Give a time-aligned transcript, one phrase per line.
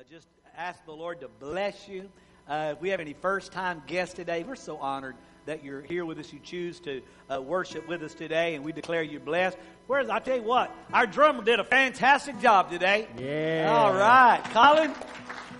[0.00, 2.08] uh, just ask the Lord to bless you.
[2.48, 6.06] Uh, if we have any first time guests today, we're so honored that you're here
[6.06, 6.32] with us.
[6.32, 9.58] You choose to uh, worship with us today, and we declare you blessed.
[9.88, 13.08] Whereas I tell you what, our drummer did a fantastic job today.
[13.18, 13.70] Yeah.
[13.70, 14.94] All right, Colin.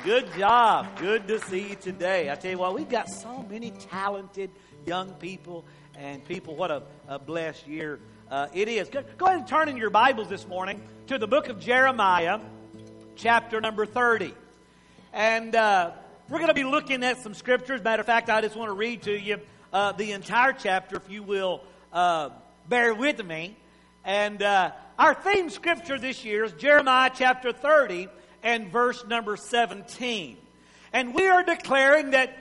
[0.04, 0.86] Good job.
[0.98, 2.30] Good to see you today.
[2.30, 4.50] I tell you what, we've got so many talented
[4.86, 5.66] young people
[5.98, 6.56] and people.
[6.56, 8.00] What a, a blessed year
[8.30, 8.88] uh, it is.
[8.88, 12.40] Go, go ahead and turn in your Bibles this morning to the book of Jeremiah,
[13.21, 14.32] chapter number 30.
[15.12, 15.91] And uh,
[16.30, 17.84] we're going to be looking at some scriptures.
[17.84, 19.41] Matter of fact, I just want to read to you
[19.74, 21.61] uh, the entire chapter, if you will
[21.92, 22.30] uh,
[22.69, 23.56] bear with me.
[24.06, 28.09] And uh, our theme scripture this year is Jeremiah chapter 30
[28.42, 30.39] and verse number 17.
[30.95, 32.34] And we are declaring that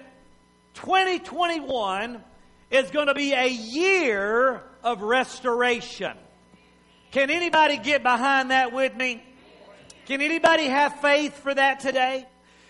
[0.75, 2.23] 2021
[2.71, 6.15] is going to be a year of restoration.
[7.11, 9.23] Can anybody get behind that with me?
[10.09, 12.25] Can anybody have faith for that today?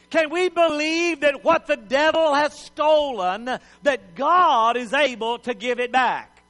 [0.10, 3.50] Can we believe that what the devil has stolen,
[3.84, 6.44] that God is able to give it back?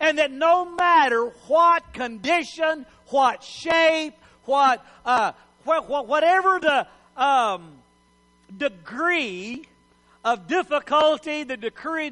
[0.00, 7.74] And that no matter what condition, what shape, what, uh, whatever the um,
[8.56, 9.66] degree
[10.24, 12.10] of difficulty, the degree,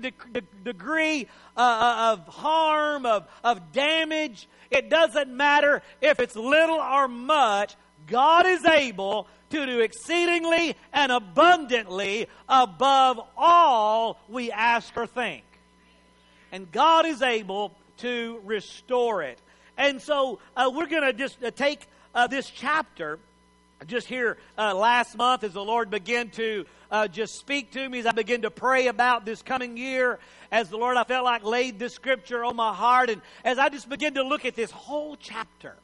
[0.62, 7.08] degree uh, uh, of harm, of, of damage, it doesn't matter if it's little or
[7.08, 7.74] much,
[8.06, 15.44] God is able to do exceedingly and abundantly above all we ask or think.
[16.52, 19.40] And God is able to restore it.
[19.76, 23.18] And so uh, we're going to just uh, take uh, this chapter
[23.86, 27.98] just here uh, last month as the Lord began to uh, just speak to me
[27.98, 30.18] as I began to pray about this coming year,
[30.50, 33.68] as the Lord I felt like laid this scripture on my heart, and as I
[33.68, 35.74] just began to look at this whole chapter.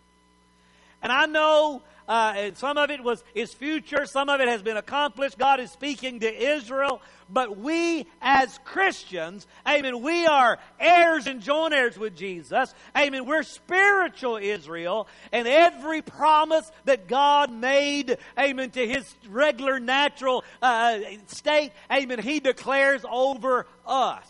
[1.03, 4.77] And I know uh, some of it was is future, some of it has been
[4.77, 5.39] accomplished.
[5.39, 11.73] God is speaking to Israel, but we as Christians, amen, we are heirs and joint
[11.73, 12.75] heirs with Jesus.
[12.95, 13.25] Amen.
[13.25, 20.99] We're spiritual Israel, and every promise that God made, amen, to His regular natural uh,
[21.29, 24.29] state, amen, He declares over us.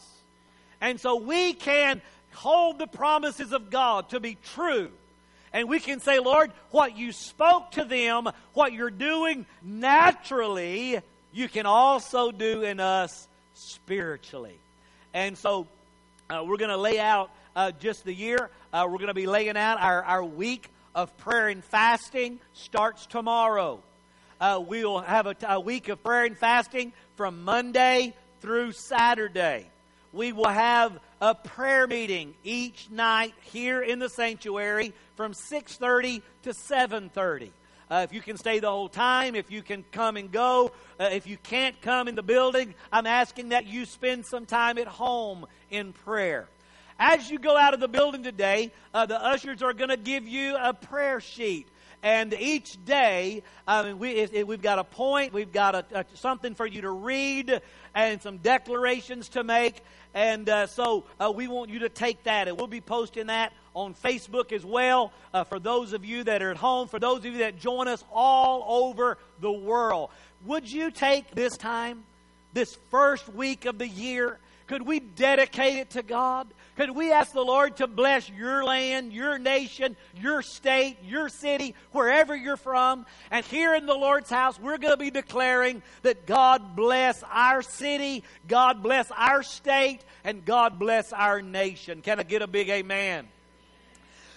[0.81, 2.01] And so we can
[2.33, 4.93] hold the promises of God to be true
[5.53, 11.01] and we can say, Lord, what you spoke to them, what you're doing naturally,
[11.33, 14.57] you can also do in us spiritually.
[15.13, 15.67] And so
[16.31, 18.51] uh, we're going to lay out uh, just the year.
[18.73, 23.07] Uh, we're going to be laying out our, our week of prayer and fasting starts
[23.07, 23.81] tomorrow.
[24.41, 29.67] Uh, we'll have a, a week of prayer and fasting from Monday through Saturday.
[30.13, 36.53] We will have a prayer meeting each night here in the sanctuary from 6:30 to
[36.53, 37.51] 7:30.
[37.91, 41.11] Uh, if you can stay the whole time, if you can come and go, uh,
[41.13, 44.87] if you can't come in the building, I'm asking that you spend some time at
[44.87, 46.49] home in prayer.
[46.99, 50.27] As you go out of the building today, uh, the ushers are going to give
[50.27, 51.69] you a prayer sheet.
[52.03, 55.85] And each day, I mean, we, it, it, we've got a point, we've got a,
[55.93, 57.61] a, something for you to read,
[57.95, 59.83] and some declarations to make.
[60.13, 63.53] And uh, so uh, we want you to take that, and we'll be posting that
[63.75, 67.19] on Facebook as well uh, for those of you that are at home, for those
[67.19, 70.11] of you that join us all over the world.
[70.45, 72.03] Would you take this time,
[72.53, 74.39] this first week of the year?
[74.73, 76.49] Could we dedicate it to God?
[76.79, 81.75] Could we ask the Lord to bless your land, your nation, your state, your city,
[81.91, 83.05] wherever you're from?
[83.31, 87.61] And here in the Lord's house, we're going to be declaring that God bless our
[87.61, 92.01] city, God bless our state, and God bless our nation.
[92.01, 93.29] Can I get a big amen?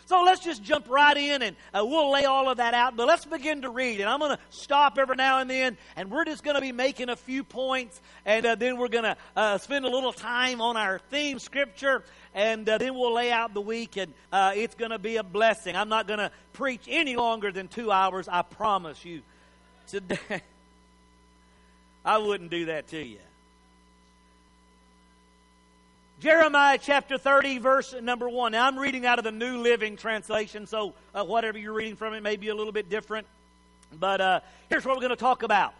[0.07, 2.95] So let's just jump right in and uh, we'll lay all of that out.
[2.95, 3.99] But let's begin to read.
[3.99, 6.71] And I'm going to stop every now and then and we're just going to be
[6.71, 10.61] making a few points and uh, then we're going to uh, spend a little time
[10.61, 12.03] on our theme scripture
[12.35, 15.23] and uh, then we'll lay out the week and uh, it's going to be a
[15.23, 15.75] blessing.
[15.75, 19.21] I'm not going to preach any longer than two hours, I promise you.
[19.87, 20.17] Today,
[22.05, 23.19] I wouldn't do that to you.
[26.21, 28.53] Jeremiah chapter 30, verse number 1.
[28.53, 32.13] Now, I'm reading out of the New Living Translation, so uh, whatever you're reading from
[32.13, 33.27] it may be a little bit different.
[33.99, 34.39] But uh,
[34.69, 35.73] here's what we're going to talk about.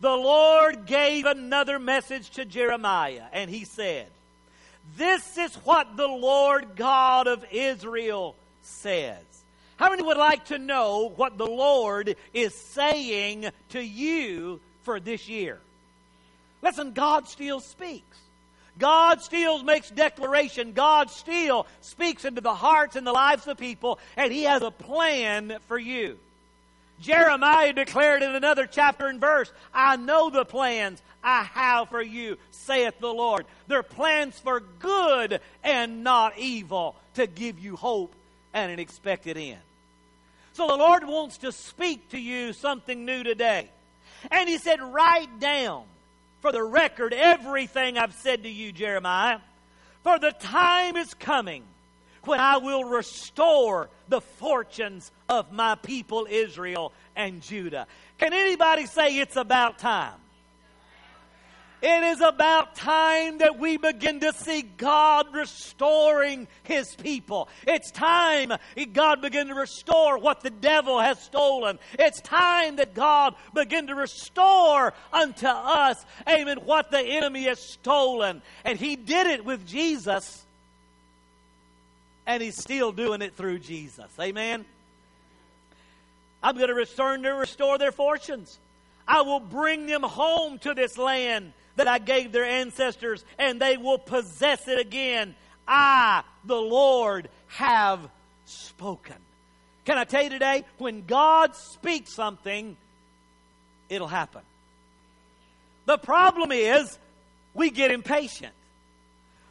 [0.00, 4.06] The Lord gave another message to Jeremiah, and he said,
[4.96, 9.22] This is what the Lord God of Israel says.
[9.76, 15.28] How many would like to know what the Lord is saying to you for this
[15.28, 15.58] year?
[16.62, 18.18] Listen, God still speaks.
[18.78, 20.72] God still makes declaration.
[20.72, 24.70] God still speaks into the hearts and the lives of people, and He has a
[24.70, 26.18] plan for you.
[27.00, 32.38] Jeremiah declared in another chapter and verse, I know the plans I have for you,
[32.50, 33.46] saith the Lord.
[33.66, 38.14] They're plans for good and not evil, to give you hope
[38.52, 39.60] and an expected end.
[40.54, 43.70] So the Lord wants to speak to you something new today.
[44.30, 45.84] And He said, Write down
[46.44, 49.38] for the record everything I've said to you, Jeremiah.
[50.02, 51.64] For the time is coming
[52.24, 57.86] when I will restore the fortunes of my people Israel and Judah.
[58.18, 60.20] Can anybody say it's about time?
[61.86, 67.46] It is about time that we begin to see God restoring His people.
[67.66, 68.54] It's time
[68.94, 71.78] God begin to restore what the devil has stolen.
[71.98, 78.40] It's time that God begin to restore unto us, amen, what the enemy has stolen.
[78.64, 80.42] And He did it with Jesus,
[82.26, 84.10] and He's still doing it through Jesus.
[84.18, 84.64] Amen.
[86.42, 88.58] I'm going to return to restore their fortunes.
[89.06, 93.76] I will bring them home to this land that I gave their ancestors, and they
[93.76, 95.34] will possess it again.
[95.66, 98.00] I, the Lord, have
[98.44, 99.16] spoken.
[99.84, 102.76] Can I tell you today, when God speaks something,
[103.88, 104.42] it'll happen.
[105.86, 106.98] The problem is,
[107.52, 108.52] we get impatient.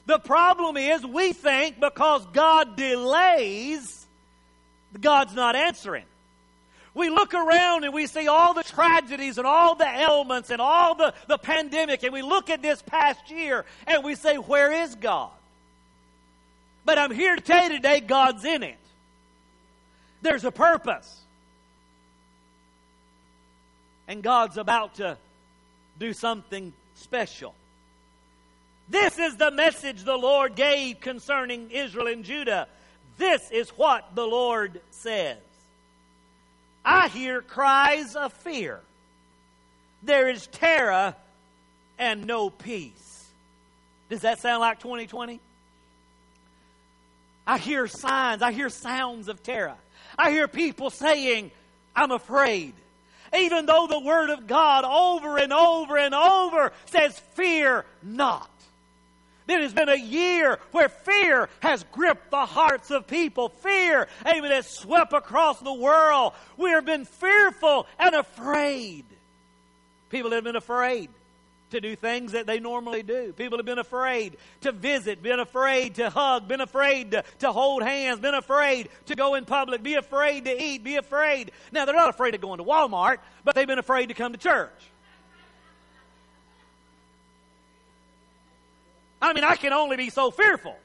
[0.06, 4.08] The problem is, we think because God delays,
[5.00, 6.06] God's not answering.
[6.94, 10.96] We look around and we see all the tragedies and all the ailments and all
[10.96, 14.94] the, the pandemic, and we look at this past year and we say, Where is
[14.96, 15.32] God?
[16.86, 18.78] But I'm here to tell you today, God's in it.
[20.22, 21.22] There's a purpose.
[24.08, 25.18] And God's about to
[25.98, 27.56] do something special.
[28.90, 32.68] This is the message the Lord gave concerning Israel and Judah.
[33.18, 35.38] This is what the Lord says.
[36.86, 38.80] I hear cries of fear.
[40.04, 41.16] There is terror
[41.98, 43.28] and no peace.
[44.10, 45.40] Does that sound like 2020?
[47.46, 49.76] I hear signs, I hear sounds of terror.
[50.18, 51.52] I hear people saying,
[51.96, 52.74] I'm afraid.
[53.36, 58.50] Even though the Word of God over and over and over says, Fear not.
[59.48, 63.50] It has been a year where fear has gripped the hearts of people.
[63.50, 66.34] Fear, amen, has swept across the world.
[66.58, 69.06] We have been fearful and afraid.
[70.10, 71.10] People have been afraid
[71.74, 73.34] to do things that they normally do.
[73.34, 77.84] People have been afraid to visit, been afraid to hug, been afraid to, to hold
[77.84, 81.52] hands, been afraid to go in public, be afraid to eat, be afraid.
[81.72, 84.38] Now, they're not afraid of going to Walmart, but they've been afraid to come to
[84.38, 84.72] church.
[89.34, 90.78] I mean, I can only be so fearful.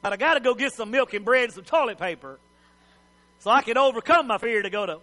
[0.00, 2.38] But I got to go get some milk and bread and some toilet paper
[3.40, 5.00] so I can overcome my fear to go to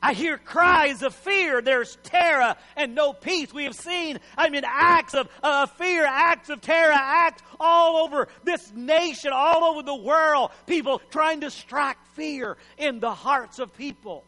[0.00, 1.60] I hear cries of fear.
[1.60, 3.52] There's terror and no peace.
[3.52, 8.28] We have seen, I mean, acts of uh, fear, acts of terror, acts all over
[8.44, 10.52] this nation, all over the world.
[10.66, 14.22] People trying to strike fear in the hearts of people.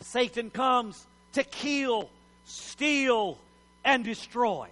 [0.00, 2.10] Satan comes to kill,
[2.46, 3.38] steal,
[3.84, 4.66] and destroy.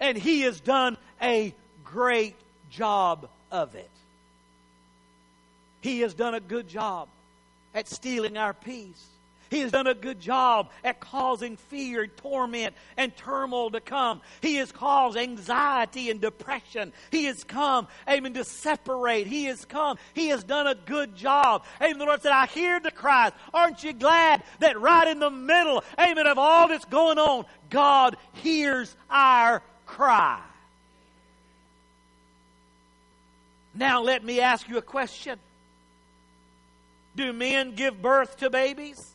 [0.00, 2.34] And he has done a great
[2.70, 3.90] job of it.
[5.80, 7.08] He has done a good job
[7.76, 9.06] at stealing our peace.
[9.48, 14.22] He has done a good job at causing fear, torment, and turmoil to come.
[14.40, 16.92] He has caused anxiety and depression.
[17.12, 19.28] He has come, amen, to separate.
[19.28, 19.98] He has come.
[20.14, 21.64] He has done a good job.
[21.80, 21.98] Amen.
[21.98, 23.30] The Lord said, I hear the cries.
[23.54, 28.16] Aren't you glad that right in the middle, amen, of all that's going on, God
[28.32, 30.40] hears our cry?
[33.74, 35.38] Now let me ask you a question.
[37.16, 39.14] Do men give birth to babies?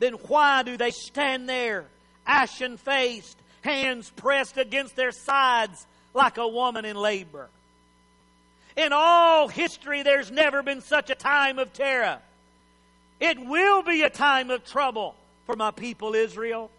[0.00, 1.86] Then why do they stand there,
[2.26, 7.48] ashen faced, hands pressed against their sides like a woman in labor?
[8.76, 12.18] In all history, there's never been such a time of terror.
[13.20, 16.70] It will be a time of trouble for my people Israel.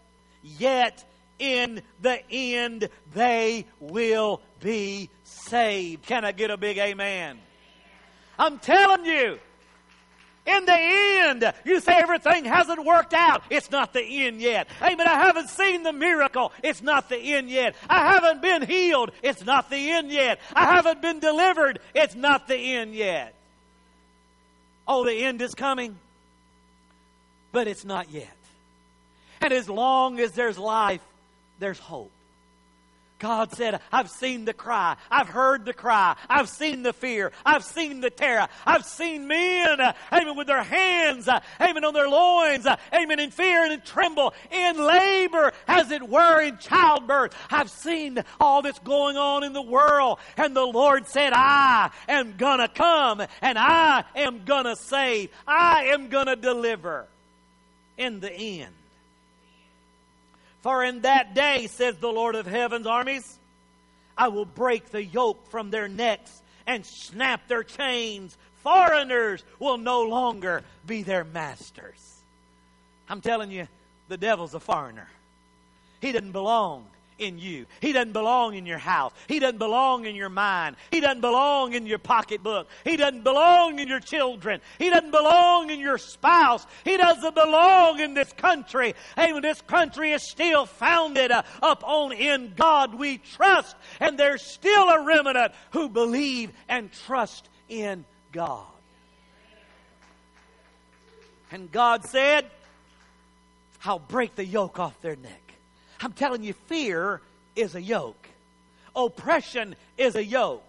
[0.42, 1.04] Yet,
[1.38, 6.06] in the end, they will be saved.
[6.06, 7.38] Can I get a big amen?
[8.40, 9.38] I'm telling you,
[10.46, 13.42] in the end, you say everything hasn't worked out.
[13.50, 14.66] It's not the end yet.
[14.80, 15.06] Amen.
[15.06, 16.50] I haven't seen the miracle.
[16.64, 17.74] It's not the end yet.
[17.88, 19.10] I haven't been healed.
[19.22, 20.40] It's not the end yet.
[20.54, 21.80] I haven't been delivered.
[21.94, 23.34] It's not the end yet.
[24.88, 25.98] Oh, the end is coming,
[27.52, 28.34] but it's not yet.
[29.42, 31.02] And as long as there's life,
[31.58, 32.10] there's hope.
[33.20, 34.96] God said, I've seen the cry.
[35.10, 36.16] I've heard the cry.
[36.28, 37.32] I've seen the fear.
[37.44, 38.48] I've seen the terror.
[38.66, 39.78] I've seen men,
[40.10, 41.28] amen, with their hands,
[41.60, 46.40] amen, on their loins, amen, in fear and in tremble, in labor, as it were,
[46.40, 47.36] in childbirth.
[47.50, 50.18] I've seen all this going on in the world.
[50.38, 55.30] And the Lord said, I am gonna come and I am gonna save.
[55.46, 57.06] I am gonna deliver
[57.98, 58.72] in the end.
[60.62, 63.38] For in that day, says the Lord of heaven's armies,
[64.16, 68.36] I will break the yoke from their necks and snap their chains.
[68.62, 72.20] Foreigners will no longer be their masters.
[73.08, 73.66] I'm telling you,
[74.08, 75.08] the devil's a foreigner.
[76.00, 76.86] He didn't belong
[77.20, 77.66] in you.
[77.80, 79.12] He doesn't belong in your house.
[79.28, 80.76] He doesn't belong in your mind.
[80.90, 82.68] He doesn't belong in your pocketbook.
[82.84, 84.60] He doesn't belong in your children.
[84.78, 86.66] He doesn't belong in your spouse.
[86.84, 88.94] He doesn't belong in this country.
[89.16, 93.76] Hey, this country is still founded uh, upon in God we trust.
[94.00, 98.66] And there's still a remnant who believe and trust in God.
[101.52, 102.46] And God said,
[103.84, 105.49] I'll break the yoke off their neck.
[106.00, 107.20] I'm telling you, fear
[107.56, 108.28] is a yoke.
[108.94, 110.64] Oppression is a yoke.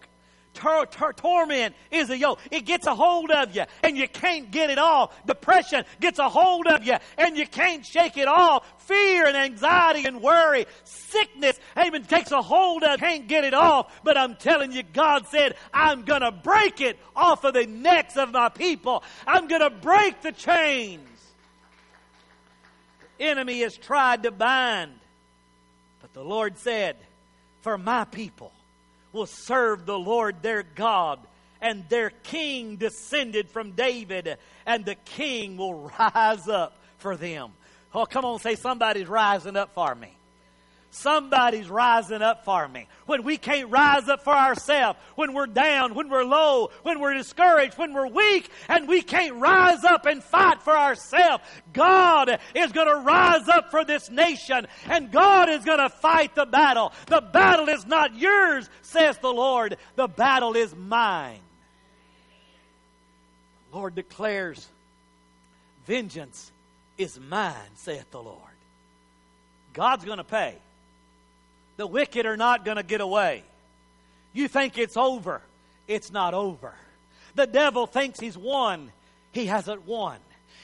[0.54, 2.40] Tor- tor- torment is a yoke.
[2.52, 5.14] It gets a hold of you and you can't get it off.
[5.26, 8.66] Depression gets a hold of you and you can't shake it off.
[8.80, 14.02] Fear and anxiety and worry, sickness, even takes a hold of, can't get it off.
[14.04, 18.34] But I'm telling you, God said, I'm gonna break it off of the necks of
[18.34, 19.04] my people.
[19.26, 21.08] I'm gonna break the chains.
[23.18, 25.01] The enemy has tried to bind
[26.14, 26.98] but the Lord said,
[27.62, 28.52] For my people
[29.12, 31.20] will serve the Lord their God,
[31.62, 37.52] and their king descended from David, and the king will rise up for them.
[37.94, 40.16] Oh, come on, say somebody's rising up for me.
[40.94, 42.86] Somebody's rising up for me.
[43.06, 47.14] When we can't rise up for ourselves, when we're down, when we're low, when we're
[47.14, 52.74] discouraged, when we're weak, and we can't rise up and fight for ourselves, God is
[52.74, 56.92] going to rise up for this nation, and God is going to fight the battle.
[57.08, 59.78] The battle is not yours, says the Lord.
[59.96, 61.40] The battle is mine.
[63.72, 64.68] The Lord declares,
[65.88, 66.52] Vengeance
[66.98, 68.38] is mine, saith the Lord.
[69.72, 70.58] God's going to pay.
[71.78, 73.44] The wicked are not going to get away.
[74.34, 75.42] You think it's over.
[75.88, 76.74] It's not over.
[77.36, 78.92] The devil thinks he's won.
[79.32, 80.18] He hasn't won.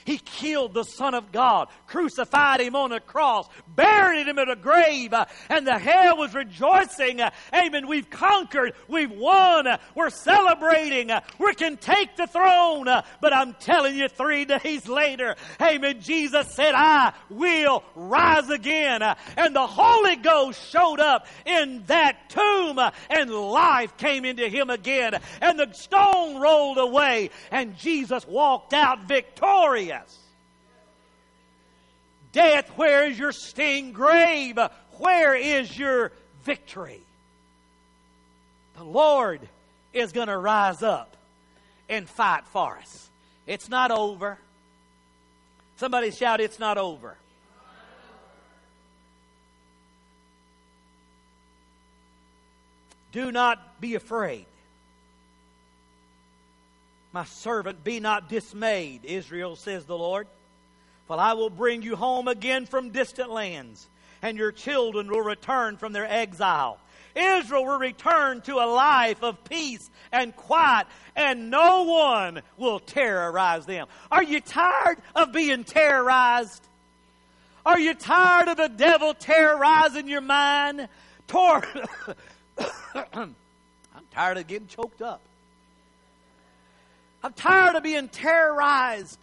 [0.07, 4.55] He killed the Son of God, crucified him on a cross, buried him in a
[4.55, 7.19] grave, uh, and the hell was rejoicing.
[7.19, 7.89] Uh, amen.
[7.89, 8.71] We've conquered.
[8.87, 9.67] We've won.
[9.67, 11.11] Uh, we're celebrating.
[11.39, 12.85] We can take the throne.
[13.19, 19.01] But I'm telling you, three days later, amen, Jesus said, I will rise again.
[19.35, 25.19] And the Holy Ghost showed up in that tomb, and life came into him again.
[25.41, 29.97] And the stone rolled away, and Jesus walked out victorious.
[32.32, 33.94] Death, where is your sting?
[33.94, 34.60] Grave,
[34.98, 36.12] where is your
[36.44, 37.01] victory?
[38.75, 39.42] The Lord
[39.94, 41.16] is going to rise up
[41.89, 43.10] and fight for us.
[43.48, 44.38] It's not over.
[45.77, 47.18] Somebody shout, It's not over.
[53.12, 54.46] Do not be afraid.
[57.17, 60.27] My servant, be not dismayed, Israel, says the Lord.
[61.07, 63.89] For I will bring you home again from distant lands,
[64.21, 66.77] and your children will return from their exile.
[67.15, 73.65] Israel will return to a life of peace and quiet, and no one will terrorize
[73.65, 73.88] them.
[74.12, 76.67] Are you tired of being terrorized?
[77.65, 80.88] Are you tired of the devil terrorizing your mind?
[81.25, 81.65] Tor-
[82.93, 83.36] I'm
[84.13, 85.26] tired of getting choked up.
[87.24, 89.19] I'm tired of being terrorized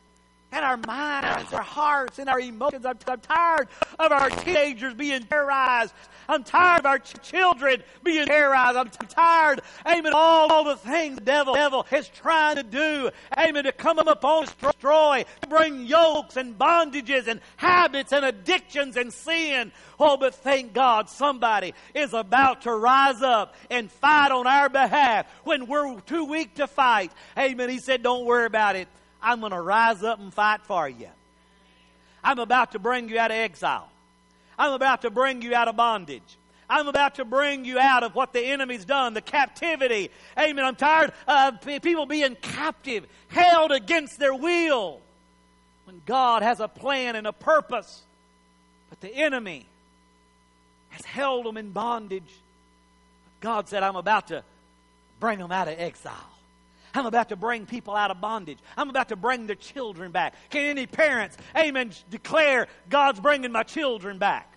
[0.55, 2.87] and our minds, our hearts, and our emotions.
[2.87, 3.69] I'm, I'm, tired
[3.99, 5.93] of our teenagers being terrorized.
[6.29, 8.77] I'm tired of our ch- children being terrorized.
[8.77, 13.11] I'm t- tired, amen, all, all the things the devil, devil is trying to do,
[13.37, 18.97] amen, to come upon us, destroy, to bring yokes and bondages and habits and addictions
[18.97, 19.73] and sin.
[19.99, 25.27] Oh, but thank God somebody is about to rise up and fight on our behalf
[25.43, 27.11] when we're too weak to fight.
[27.37, 27.69] Amen.
[27.69, 28.89] He said, don't worry about it.
[29.25, 31.09] I'm going to rise up and fight for you.
[32.23, 33.89] I'm about to bring you out of exile.
[34.59, 36.39] I'm about to bring you out of bondage.
[36.69, 40.11] I'm about to bring you out of what the enemy's done, the captivity.
[40.39, 40.65] Amen.
[40.65, 45.01] I'm tired of people being captive, held against their will.
[45.85, 48.03] When God has a plan and a purpose,
[48.89, 49.67] but the enemy
[50.91, 52.23] has held them in bondage.
[53.41, 54.43] God said, I'm about to
[55.21, 56.34] bring them out of exile.
[56.95, 58.59] I'm about to bring people out of bondage.
[58.77, 60.35] I'm about to bring their children back.
[60.51, 64.51] Can any parents, amen, declare, God's bringing my children back?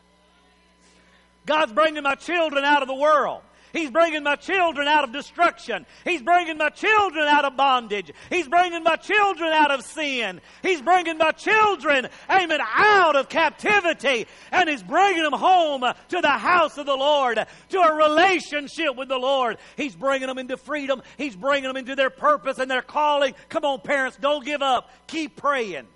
[1.47, 3.41] God's bringing my children out of the world.
[3.73, 5.85] He's bringing my children out of destruction.
[6.03, 8.11] He's bringing my children out of bondage.
[8.29, 10.41] He's bringing my children out of sin.
[10.61, 14.27] He's bringing my children, amen, out of captivity.
[14.51, 19.09] And He's bringing them home to the house of the Lord, to a relationship with
[19.09, 19.57] the Lord.
[19.75, 21.01] He's bringing them into freedom.
[21.17, 23.35] He's bringing them into their purpose and their calling.
[23.49, 24.89] Come on, parents, don't give up.
[25.07, 25.87] Keep praying.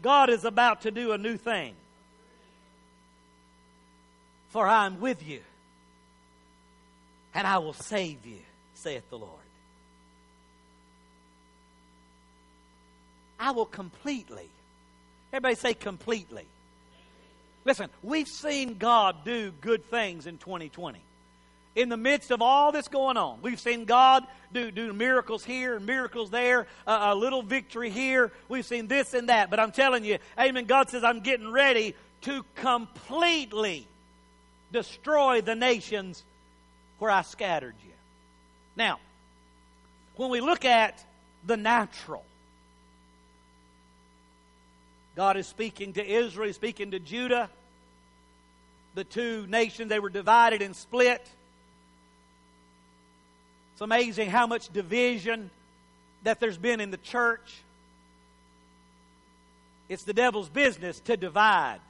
[0.00, 1.74] God is about to do a new thing.
[4.50, 5.40] For I'm with you
[7.34, 8.40] and I will save you,
[8.74, 9.32] saith the Lord.
[13.38, 14.48] I will completely.
[15.32, 16.44] Everybody say completely.
[17.64, 21.00] Listen, we've seen God do good things in 2020.
[21.76, 25.76] In the midst of all this going on, we've seen God do, do miracles here
[25.76, 28.32] and miracles there, a little victory here.
[28.48, 29.50] We've seen this and that.
[29.50, 33.86] But I'm telling you, amen, God says, I'm getting ready to completely
[34.72, 36.24] destroy the nations
[36.98, 37.92] where I scattered you.
[38.76, 38.98] Now,
[40.16, 41.02] when we look at
[41.46, 42.24] the natural,
[45.16, 47.50] God is speaking to Israel, speaking to Judah.
[48.94, 51.26] The two nations, they were divided and split.
[53.72, 55.50] It's amazing how much division
[56.24, 57.62] that there's been in the church.
[59.88, 61.80] It's the devil's business to divide.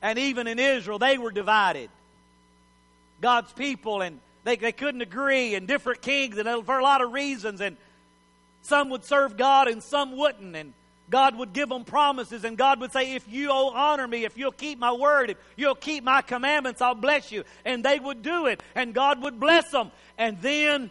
[0.00, 1.90] And even in Israel, they were divided.
[3.20, 7.12] God's people, and they, they couldn't agree, and different kings, and for a lot of
[7.12, 7.76] reasons, and
[8.62, 10.72] some would serve God and some wouldn't, and
[11.10, 14.52] God would give them promises, and God would say, If you honor me, if you'll
[14.52, 17.44] keep my word, if you'll keep my commandments, I'll bless you.
[17.64, 19.90] And they would do it, and God would bless them.
[20.18, 20.90] And then,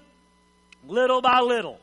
[0.88, 1.80] little by little,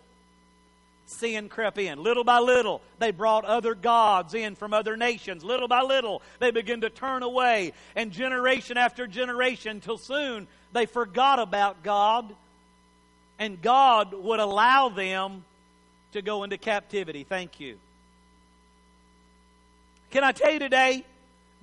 [1.07, 2.03] sin crept in.
[2.03, 5.45] Little by little, they brought other gods in from other nations.
[5.45, 7.73] Little by little, they began to turn away.
[7.95, 12.35] And generation after generation, till soon, they forgot about God.
[13.39, 15.45] And God would allow them
[16.13, 17.25] to go into captivity.
[17.25, 17.79] Thank you.
[20.11, 21.05] Can I tell you today?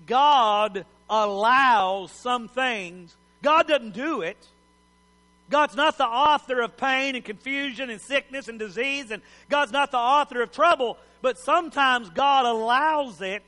[0.05, 3.15] God allows some things.
[3.41, 4.37] God doesn't do it.
[5.51, 9.91] God's not the author of pain and confusion and sickness and disease, and God's not
[9.91, 13.43] the author of trouble, but sometimes God allows it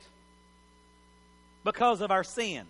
[1.64, 2.66] because of our sin.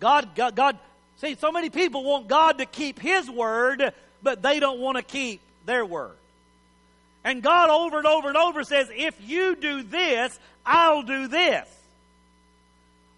[0.00, 0.78] God, God, God,
[1.18, 5.02] see, so many people want God to keep His word, but they don't want to
[5.02, 6.16] keep their word.
[7.24, 11.68] And God over and over and over says, if you do this, I'll do this.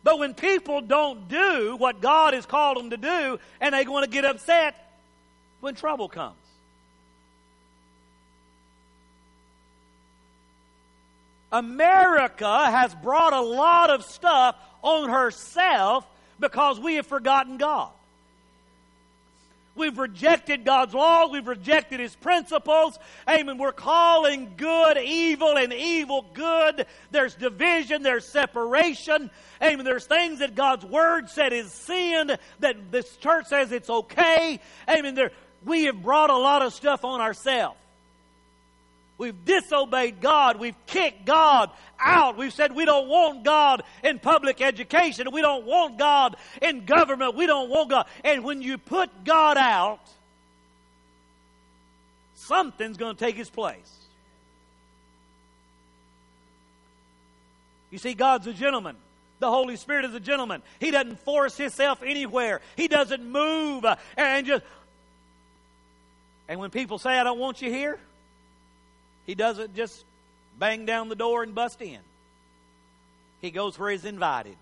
[0.05, 4.05] But when people don't do what God has called them to do, and they want
[4.05, 4.77] to get upset
[5.61, 6.37] when trouble comes.
[11.51, 16.07] America has brought a lot of stuff on herself
[16.39, 17.91] because we have forgotten God.
[19.77, 21.27] We've rejected God's law.
[21.29, 22.99] We've rejected His principles.
[23.29, 23.59] Amen.
[23.59, 26.87] We're calling good evil and evil good.
[27.11, 28.03] There's division.
[28.03, 29.31] There's separation.
[29.63, 29.85] Amen.
[29.85, 34.61] There's things that God's Word said is sin that this church says it's okay.
[34.89, 35.15] Amen.
[35.15, 35.33] There,
[35.65, 37.79] we have brought a lot of stuff on ourselves.
[39.17, 40.59] We've disobeyed God.
[40.59, 42.37] We've kicked God out.
[42.37, 45.29] We've said we don't want God in public education.
[45.33, 47.37] We don't want God in government.
[47.37, 48.07] We don't want God.
[48.25, 50.01] And when you put God out,
[52.35, 53.93] something's going to take his place.
[57.91, 58.97] You see, God's a gentleman.
[59.39, 60.63] The Holy Spirit is a gentleman.
[60.81, 62.61] He doesn't force himself anywhere.
[62.77, 63.85] He doesn't move
[64.17, 64.65] and just.
[66.49, 68.01] And when people say, I don't want you here,
[69.27, 70.05] he doesn't just
[70.59, 72.01] bang down the door and bust in.
[73.41, 74.57] He goes where he's invited.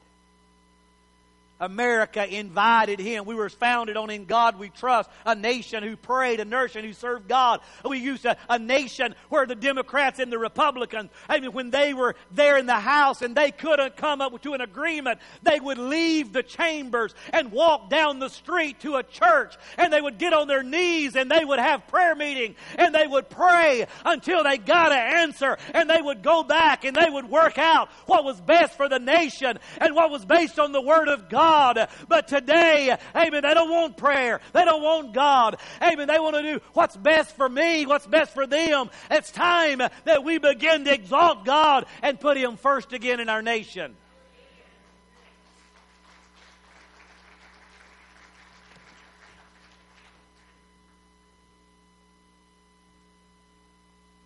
[1.62, 3.24] America invited him.
[3.24, 6.92] We were founded on In God We Trust, a nation who prayed, a nation who
[6.92, 7.60] served God.
[7.88, 11.94] We used a, a nation where the Democrats and the Republicans, I mean, when they
[11.94, 15.78] were there in the House and they couldn't come up to an agreement, they would
[15.78, 20.32] leave the chambers and walk down the street to a church and they would get
[20.32, 24.58] on their knees and they would have prayer meeting and they would pray until they
[24.58, 28.40] got an answer and they would go back and they would work out what was
[28.40, 31.88] best for the nation and what was based on the Word of God God.
[32.08, 34.40] But today, amen, they don't want prayer.
[34.52, 35.56] They don't want God.
[35.82, 36.08] Amen.
[36.08, 38.90] They want to do what's best for me, what's best for them.
[39.10, 43.42] It's time that we begin to exalt God and put Him first again in our
[43.42, 43.96] nation.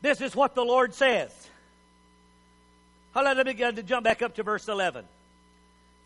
[0.01, 1.33] This is what the Lord says.
[3.15, 5.05] Hold on, let me jump back up to verse 11.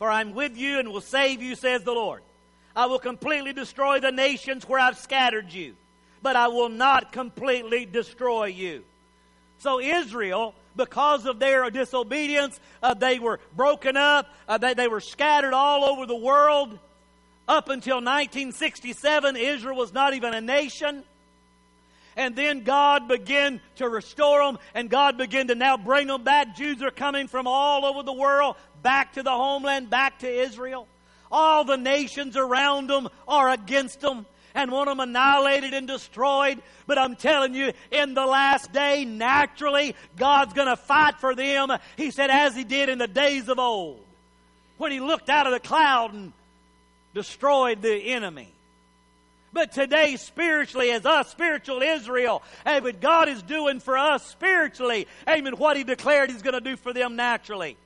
[0.01, 2.23] For I'm with you and will save you, says the Lord.
[2.75, 5.77] I will completely destroy the nations where I've scattered you,
[6.23, 8.83] but I will not completely destroy you.
[9.59, 15.01] So Israel, because of their disobedience, uh, they were broken up, uh, they, they were
[15.01, 16.79] scattered all over the world.
[17.47, 21.05] Up until 1967, Israel was not even a nation.
[22.17, 26.57] And then God began to restore them, and God began to now bring them back.
[26.57, 30.87] Jews are coming from all over the world back to the homeland, back to Israel.
[31.31, 36.61] All the nations around them are against them and want them annihilated and destroyed.
[36.87, 41.71] But I'm telling you, in the last day, naturally, God's going to fight for them.
[41.97, 44.05] He said, as He did in the days of old,
[44.77, 46.33] when He looked out of the cloud and
[47.15, 48.49] destroyed the enemy.
[49.53, 55.55] But today, spiritually, as us, spiritual Israel, amen, God is doing for us spiritually, amen,
[55.55, 57.77] what He declared He's going to do for them naturally.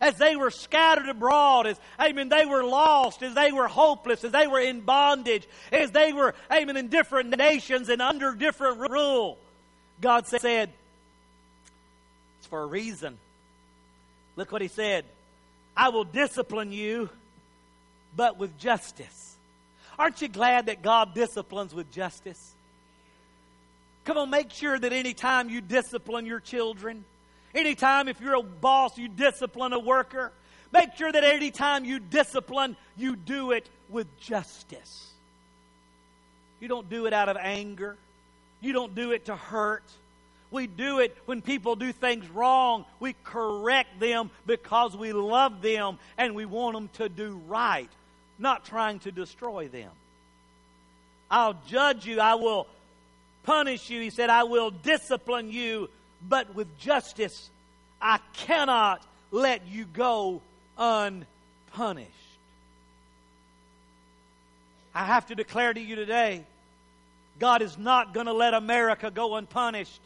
[0.00, 4.32] As they were scattered abroad, as, amen, they were lost, as they were hopeless, as
[4.32, 9.36] they were in bondage, as they were, amen, in different nations and under different rule,
[10.00, 10.70] God said,
[12.38, 13.18] it's for a reason.
[14.36, 15.04] Look what He said.
[15.76, 17.10] I will discipline you,
[18.16, 19.36] but with justice.
[19.98, 22.54] Aren't you glad that God disciplines with justice?
[24.06, 27.04] Come on, make sure that anytime you discipline your children,
[27.54, 30.32] anytime if you're a boss, you discipline a worker,
[30.72, 35.10] make sure that anytime you discipline, you do it with justice.
[36.60, 37.96] You don't do it out of anger.
[38.60, 39.84] You don't do it to hurt.
[40.50, 42.84] We do it when people do things wrong.
[42.98, 47.88] We correct them because we love them and we want them to do right
[48.40, 49.90] not trying to destroy them.
[51.30, 52.18] I'll judge you.
[52.20, 52.66] I will
[53.44, 54.00] punish you.
[54.00, 55.88] He said, I will discipline you,
[56.28, 57.50] but with justice.
[58.00, 60.40] I cannot let you go
[60.78, 62.10] unpunished.
[64.94, 66.44] I have to declare to you today
[67.38, 70.00] God is not going to let America go unpunished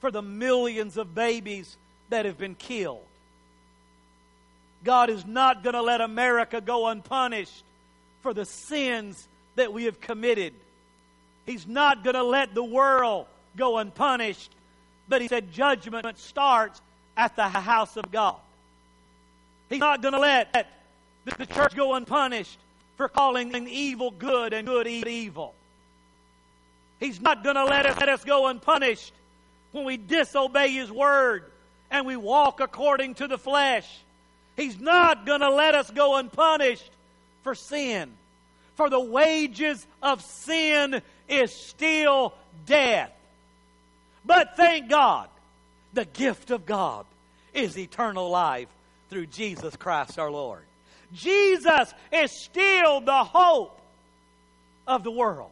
[0.00, 1.76] for the millions of babies
[2.10, 3.04] that have been killed.
[4.82, 7.62] God is not going to let America go unpunished
[8.22, 10.52] for the sins that we have committed.
[11.46, 14.50] He's not going to let the world go unpunished,
[15.08, 16.80] but He said judgment starts
[17.16, 18.36] at the house of God.
[19.68, 20.68] He's not going to let
[21.24, 22.58] the church go unpunished
[22.96, 25.54] for calling evil good and good evil.
[27.00, 29.12] He's not going to let us, let us go unpunished
[29.72, 31.44] when we disobey His word
[31.90, 33.88] and we walk according to the flesh.
[34.56, 36.90] He's not going to let us go unpunished
[37.42, 38.10] for sin.
[38.76, 42.34] For the wages of sin is still
[42.66, 43.10] death.
[44.24, 45.28] But thank God,
[45.92, 47.06] the gift of God
[47.52, 48.68] is eternal life
[49.10, 50.62] through Jesus Christ our Lord.
[51.12, 53.78] Jesus is still the hope
[54.86, 55.50] of the world.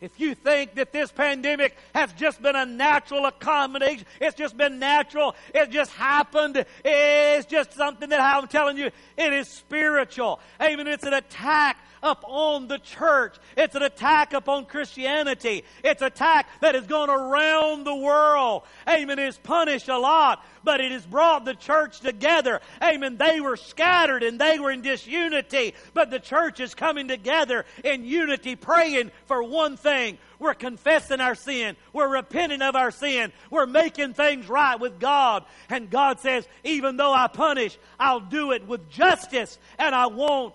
[0.00, 4.80] If you think that this pandemic has just been a natural accommodation, it's just been
[4.80, 10.40] natural, it just happened, it's just something that I'm telling you, it is spiritual.
[10.60, 10.88] Amen.
[10.88, 13.36] It's an attack upon the church.
[13.56, 15.64] It's an attack upon Christianity.
[15.84, 18.62] It's an attack that has gone around the world.
[18.88, 19.18] Amen.
[19.18, 22.60] It has punished a lot, but it has brought the church together.
[22.82, 23.16] Amen.
[23.16, 28.04] They were scattered and they were in disunity, but the church is coming together in
[28.04, 30.18] unity, praying for one thing.
[30.38, 31.76] We're confessing our sin.
[31.92, 33.32] We're repenting of our sin.
[33.48, 35.44] We're making things right with God.
[35.68, 40.52] And God says, even though I punish, I'll do it with justice and I won't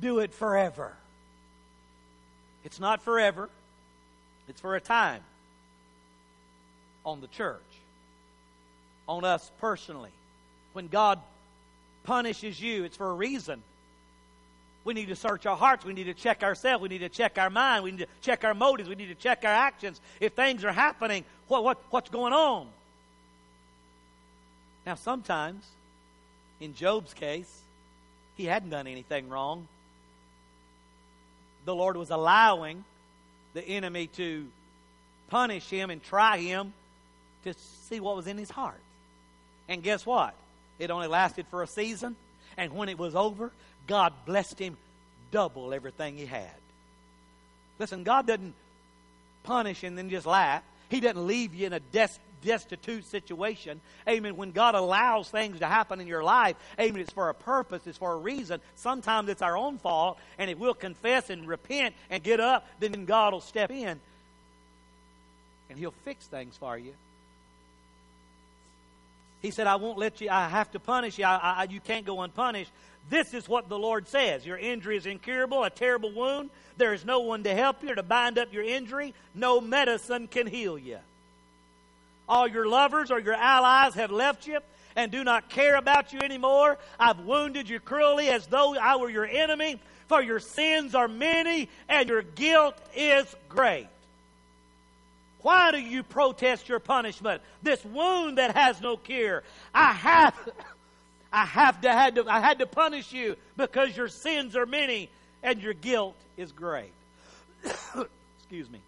[0.00, 0.92] do it forever.
[2.64, 3.48] It's not forever,
[4.48, 5.22] it's for a time
[7.04, 7.62] on the church,
[9.08, 10.10] on us personally.
[10.72, 11.20] When God
[12.04, 13.62] punishes you, it's for a reason.
[14.84, 15.84] We need to search our hearts.
[15.84, 16.82] We need to check ourselves.
[16.82, 17.84] We need to check our mind.
[17.84, 18.88] We need to check our motives.
[18.88, 20.00] We need to check our actions.
[20.20, 22.68] If things are happening, what, what, what's going on?
[24.86, 25.64] Now, sometimes,
[26.60, 27.60] in Job's case,
[28.36, 29.68] he hadn't done anything wrong
[31.68, 32.82] the Lord was allowing
[33.52, 34.46] the enemy to
[35.28, 36.72] punish him and try him
[37.44, 37.52] to
[37.90, 38.80] see what was in his heart.
[39.68, 40.34] And guess what?
[40.78, 42.16] It only lasted for a season.
[42.56, 43.52] And when it was over,
[43.86, 44.78] God blessed him
[45.30, 46.48] double everything he had.
[47.78, 48.54] Listen, God doesn't
[49.42, 50.62] punish and then just laugh.
[50.88, 53.80] He doesn't leave you in a des- destitute situation.
[54.08, 54.36] Amen.
[54.36, 57.98] When God allows things to happen in your life, amen, it's for a purpose, it's
[57.98, 58.60] for a reason.
[58.76, 63.04] Sometimes it's our own fault, and if we'll confess and repent and get up, then
[63.04, 64.00] God will step in.
[65.70, 66.94] and He'll fix things for you.
[69.40, 71.24] He said, I won't let you, I have to punish you.
[71.24, 72.72] I, I, you can't go unpunished.
[73.08, 74.44] This is what the Lord says.
[74.44, 76.50] Your injury is incurable, a terrible wound.
[76.76, 79.14] There is no one to help you or to bind up your injury.
[79.34, 80.98] No medicine can heal you.
[82.28, 84.58] All your lovers or your allies have left you
[84.96, 86.78] and do not care about you anymore.
[86.98, 91.68] I've wounded you cruelly as though I were your enemy, for your sins are many
[91.88, 93.86] and your guilt is great.
[95.42, 97.42] Why do you protest your punishment?
[97.62, 99.44] This wound that has no cure.
[99.72, 100.34] I have,
[101.32, 105.10] I have to, had to, I had to punish you because your sins are many
[105.42, 106.92] and your guilt is great.
[108.40, 108.80] Excuse me.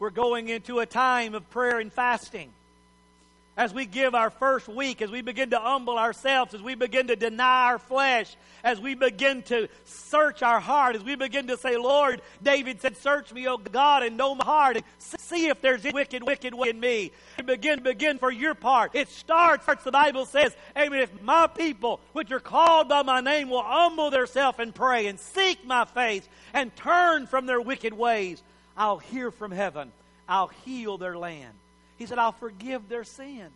[0.00, 2.50] We're going into a time of prayer and fasting
[3.54, 7.08] as we give our first week, as we begin to humble ourselves, as we begin
[7.08, 8.34] to deny our flesh,
[8.64, 12.96] as we begin to search our heart, as we begin to say, Lord, David said,
[12.96, 16.54] Search me, O God, and know my heart, and see if there's any wicked, wicked
[16.54, 17.12] way in me.
[17.36, 18.94] And begin, begin for your part.
[18.94, 21.00] It starts, the Bible says, Amen.
[21.00, 25.20] If my people, which are called by my name, will humble themselves and pray and
[25.20, 28.42] seek my face and turn from their wicked ways,
[28.80, 29.92] I'll hear from heaven.
[30.26, 31.52] I'll heal their land.
[31.98, 33.48] He said, I'll forgive their sin.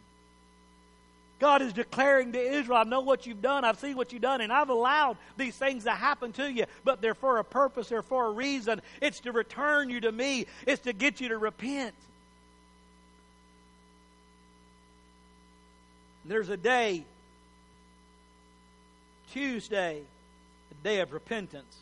[1.41, 4.43] God is declaring to Israel, I know what you've done, I've seen what you've done,
[4.43, 8.03] and I've allowed these things to happen to you, but they're for a purpose, they're
[8.03, 8.83] for a reason.
[9.01, 11.95] It's to return you to me, it's to get you to repent.
[16.27, 17.05] There's a day,
[19.33, 20.03] Tuesday,
[20.71, 21.79] a day of repentance.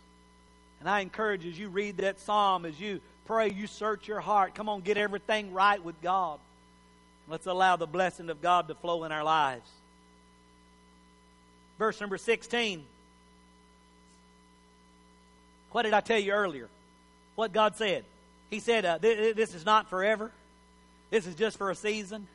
[0.79, 4.55] And I encourage as you read that psalm, as you pray, you search your heart.
[4.55, 6.39] Come on, get everything right with God.
[7.29, 9.69] Let's allow the blessing of God to flow in our lives.
[11.79, 12.85] Verse number 16.
[15.71, 16.69] What did I tell you earlier?
[17.35, 18.05] What God said.
[18.51, 20.31] He said, uh, This is not forever.
[21.11, 22.27] This is just for a season.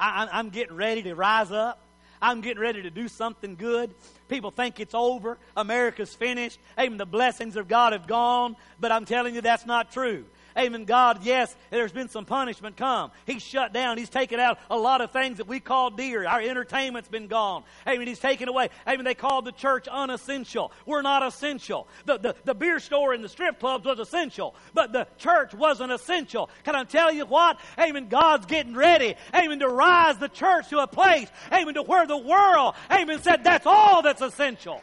[0.00, 1.78] I, I'm getting ready to rise up.
[2.20, 3.94] I'm getting ready to do something good.
[4.28, 5.38] People think it's over.
[5.56, 6.58] America's finished.
[6.80, 8.56] Even the blessings of God have gone.
[8.80, 10.24] But I'm telling you, that's not true.
[10.58, 10.84] Amen.
[10.84, 13.12] God, yes, there's been some punishment come.
[13.26, 13.96] He's shut down.
[13.96, 16.26] He's taken out a lot of things that we call dear.
[16.26, 17.62] Our entertainment's been gone.
[17.86, 18.08] Amen.
[18.08, 18.70] He's taken away.
[18.86, 19.04] Amen.
[19.04, 20.72] They called the church unessential.
[20.84, 21.86] We're not essential.
[22.06, 25.92] The, the, the beer store and the strip clubs was essential, but the church wasn't
[25.92, 26.50] essential.
[26.64, 27.60] Can I tell you what?
[27.78, 28.08] Amen.
[28.08, 29.14] God's getting ready.
[29.32, 29.60] Amen.
[29.60, 31.28] To rise the church to a place.
[31.52, 31.74] Amen.
[31.74, 34.82] To where the world, amen, said that's all that's essential.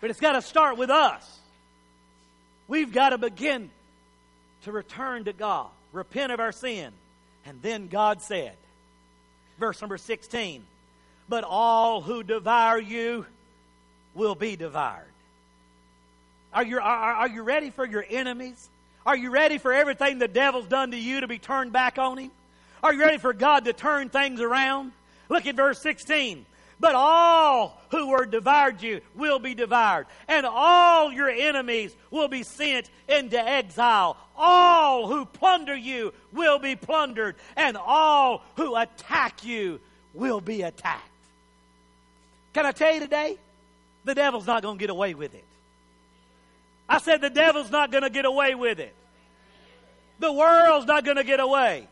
[0.00, 1.39] But it's got to start with us.
[2.70, 3.68] We've got to begin
[4.62, 6.92] to return to God, repent of our sin.
[7.44, 8.52] And then God said,
[9.58, 10.62] verse number 16,
[11.28, 13.26] but all who devour you
[14.14, 15.02] will be devoured.
[16.54, 18.68] Are you, are, are you ready for your enemies?
[19.04, 22.18] Are you ready for everything the devil's done to you to be turned back on
[22.18, 22.30] him?
[22.84, 24.92] Are you ready for God to turn things around?
[25.28, 26.46] Look at verse 16.
[26.80, 32.42] But all who were devoured you will be devoured, and all your enemies will be
[32.42, 34.16] sent into exile.
[34.34, 39.78] All who plunder you will be plundered, and all who attack you
[40.14, 41.04] will be attacked.
[42.54, 43.36] Can I tell you today?
[44.04, 45.44] The devil's not going to get away with it.
[46.88, 48.94] I said the devil's not going to get away with it.
[50.18, 51.86] The world's not going to get away.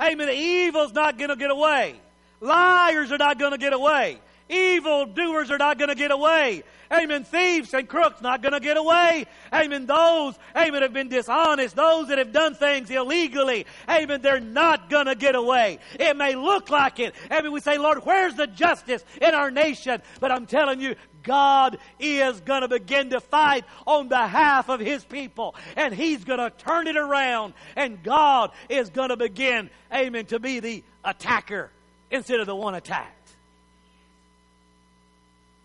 [0.00, 0.26] Amen.
[0.26, 1.94] The evil's not going to get away.
[2.40, 4.18] Liars are not going to get away.
[4.50, 6.64] Evil doers are not going to get away.
[6.92, 7.22] Amen.
[7.22, 9.26] Thieves and crooks not going to get away.
[9.54, 9.86] Amen.
[9.86, 11.76] Those, amen, have been dishonest.
[11.76, 13.66] Those that have done things illegally.
[13.88, 14.20] Amen.
[14.22, 15.78] They're not going to get away.
[16.00, 17.14] It may look like it.
[17.30, 17.52] Amen.
[17.52, 20.02] We say, Lord, where's the justice in our nation?
[20.18, 25.04] But I'm telling you, God is going to begin to fight on behalf of His
[25.04, 25.54] people.
[25.76, 27.54] And He's going to turn it around.
[27.76, 31.70] And God is going to begin, amen, to be the attacker
[32.10, 33.19] instead of the one attacked.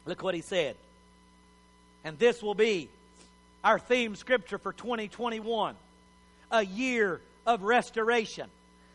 [0.05, 0.75] Look what he said.
[2.03, 2.89] And this will be
[3.63, 5.75] our theme scripture for 2021
[6.51, 8.47] a year of restoration.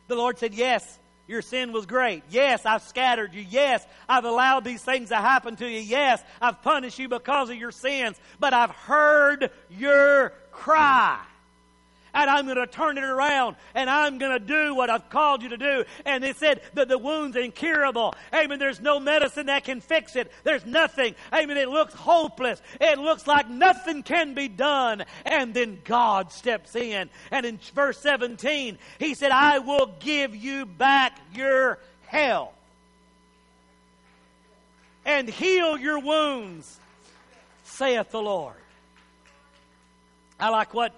[0.06, 2.22] The Lord said, Yes, your sin was great.
[2.30, 3.44] Yes, I've scattered you.
[3.48, 5.80] Yes, I've allowed these things to happen to you.
[5.80, 8.18] Yes, I've punished you because of your sins.
[8.38, 11.20] But I've heard your cry
[12.14, 15.42] and I'm going to turn it around and I'm going to do what I've called
[15.42, 15.84] you to do.
[16.04, 18.14] And they said that the wound's incurable.
[18.34, 18.58] Amen.
[18.58, 20.30] There's no medicine that can fix it.
[20.44, 21.14] There's nothing.
[21.32, 21.56] Amen.
[21.56, 22.60] It looks hopeless.
[22.80, 25.04] It looks like nothing can be done.
[25.24, 27.10] And then God steps in.
[27.30, 32.54] And in verse 17, he said, I will give you back your health
[35.04, 36.78] and heal your wounds,
[37.64, 38.54] saith the Lord.
[40.38, 40.94] I like what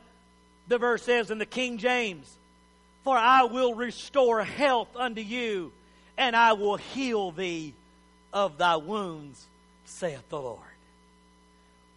[0.69, 2.31] the verse says in the King James
[3.05, 5.73] For I will restore health unto you,
[6.17, 7.75] and I will heal thee
[8.33, 9.45] of thy wounds,
[9.85, 10.61] saith the Lord.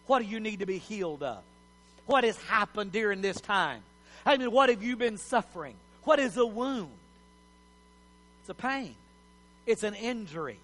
[0.06, 1.38] What do you need to be healed of?
[2.06, 3.82] What has happened during this time?
[4.24, 5.74] I mean, what have you been suffering?
[6.04, 6.90] What is a wound?
[8.40, 8.94] It's a pain,
[9.66, 10.58] it's an injury.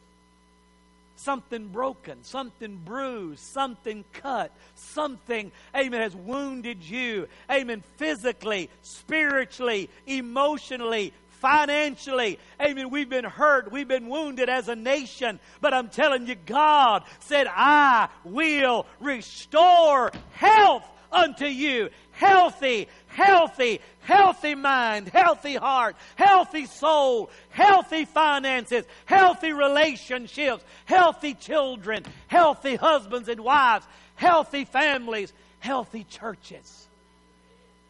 [1.17, 11.13] Something broken, something bruised, something cut, something, amen, has wounded you, amen, physically, spiritually, emotionally,
[11.43, 12.39] financially.
[12.61, 12.89] Amen.
[12.89, 13.73] We've been hurt.
[13.73, 15.41] We've been wounded as a nation.
[15.61, 21.91] But I'm telling you, God said, I will restore health unto you.
[22.13, 32.77] Healthy, healthy, healthy mind, healthy heart, healthy soul, healthy finances, healthy relationships, healthy children, healthy
[32.77, 36.87] husbands and wives, healthy families, healthy churches.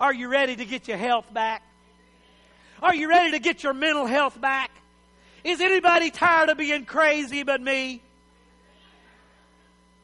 [0.01, 1.63] Are you ready to get your health back?
[2.83, 4.71] Are you ready to get your mental health back?
[5.45, 8.01] Is anybody tired of being crazy but me?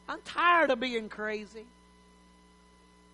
[0.07, 1.65] I'm tired of being crazy.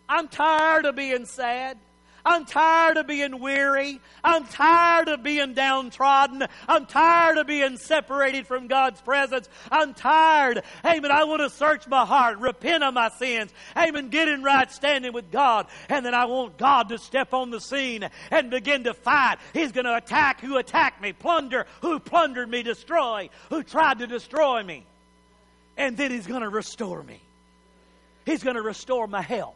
[0.07, 1.77] I'm tired of being sad.
[2.25, 4.01] I'm tired of being weary.
[4.23, 6.43] I'm tired of being downtrodden.
[6.67, 9.47] I'm tired of being separated from God's presence.
[9.69, 10.63] I'm tired.
[10.83, 11.11] Amen.
[11.11, 13.53] I want to search my heart, repent of my sins.
[13.77, 14.09] Amen.
[14.09, 15.67] Get in right standing with God.
[15.87, 19.37] And then I want God to step on the scene and begin to fight.
[19.53, 24.07] He's going to attack who attacked me, plunder who plundered me, destroy who tried to
[24.07, 24.83] destroy me.
[25.77, 27.19] And then He's going to restore me.
[28.25, 29.55] He's going to restore my health,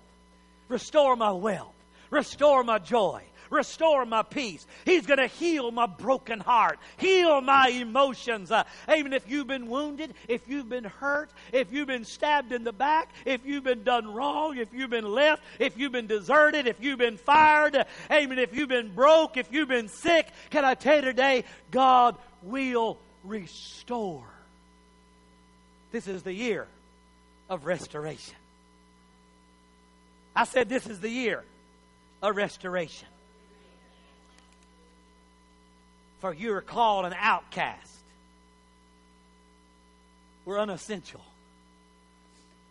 [0.69, 1.73] restore my wealth
[2.09, 4.65] restore my joy, restore my peace.
[4.85, 8.51] He's going to heal my broken heart, heal my emotions.
[8.51, 8.63] Uh,
[8.95, 12.73] even if you've been wounded, if you've been hurt, if you've been stabbed in the
[12.73, 16.81] back, if you've been done wrong, if you've been left, if you've been deserted, if
[16.81, 20.75] you've been fired, uh, amen, if you've been broke, if you've been sick, can I
[20.75, 24.25] tell you today, God will restore.
[25.91, 26.67] This is the year
[27.49, 28.38] of restoration.
[30.39, 31.43] I said this is the year
[32.21, 33.09] of restoration.
[36.21, 37.91] For you are called an outcast.
[40.45, 41.19] We're unessential.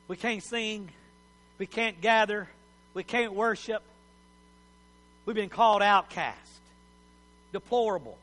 [0.09, 0.88] We can't sing.
[1.59, 2.48] We can't gather.
[2.94, 3.83] We can't worship.
[5.26, 6.62] We've been called outcast,
[7.52, 8.16] deplorable.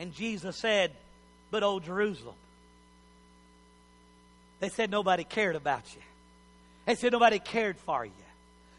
[0.00, 0.90] And Jesus said,
[1.52, 2.34] But, oh, Jerusalem.
[4.58, 6.02] They said nobody cared about you.
[6.86, 8.10] They said nobody cared for you.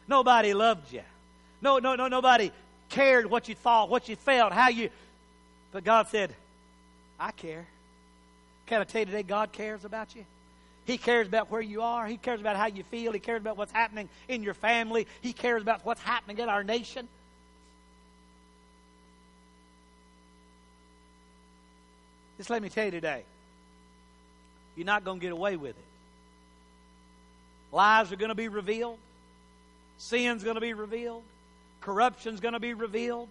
[0.10, 1.04] Nobody loved you.
[1.62, 2.52] No, no, no, nobody
[2.90, 4.90] cared what you thought, what you felt, how you.
[5.72, 6.34] But God said,
[7.20, 7.68] I care.
[8.66, 10.26] Can I tell you today, God cares about you?
[10.86, 12.08] He cares about where you are.
[12.08, 13.12] He cares about how you feel.
[13.12, 15.06] He cares about what's happening in your family.
[15.22, 17.08] He cares about what's happening in our nation.
[22.38, 23.24] Just let me tell you today,
[24.76, 25.86] you're not going to get away with it.
[27.72, 28.98] Lies are going to be revealed.
[30.00, 31.24] Sin's going to be revealed.
[31.82, 33.30] Corruption's going to be revealed.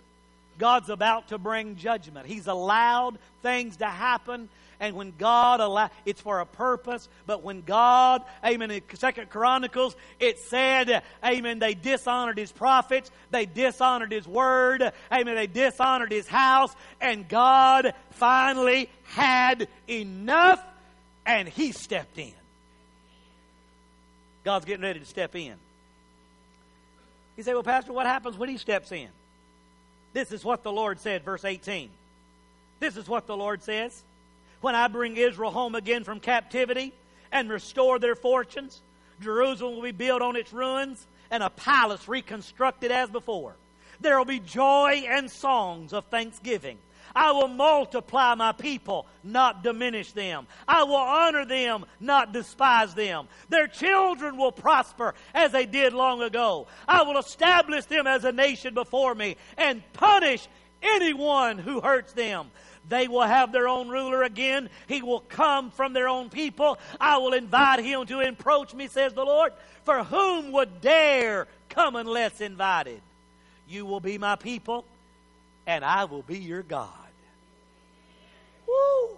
[0.59, 2.27] God's about to bring judgment.
[2.27, 4.49] He's allowed things to happen.
[4.81, 7.09] And when God allow, it's for a purpose.
[7.27, 13.47] But when God, amen, in Second Chronicles, it said, amen, they dishonored his prophets, they
[13.47, 20.63] dishonored his word, amen, they dishonored his house, and God finally had enough,
[21.27, 22.33] and he stepped in.
[24.45, 25.55] God's getting ready to step in.
[27.39, 29.07] You say, well, Pastor, what happens when he steps in?
[30.13, 31.89] This is what the Lord said, verse 18.
[32.81, 34.03] This is what the Lord says.
[34.61, 36.93] When I bring Israel home again from captivity
[37.31, 38.81] and restore their fortunes,
[39.23, 43.55] Jerusalem will be built on its ruins and a palace reconstructed as before.
[44.01, 46.79] There will be joy and songs of thanksgiving.
[47.19, 50.47] I will multiply my people, not diminish them.
[50.69, 53.27] I will honor them, not despise them.
[53.49, 56.69] Their children will prosper as they did long ago.
[56.87, 60.47] I will establish them as a nation before me and punish
[60.81, 62.53] anyone who hurts them.
[62.89, 64.71] They will have their own ruler again.
[64.87, 66.79] He will come from their own people.
[67.01, 69.53] I will invite him to approach me, says the Lord.
[69.83, 73.03] For whom would dare come unless invited?
[73.69, 74.85] You will be my people
[75.67, 77.08] and I will be your God.
[78.69, 79.17] Woo!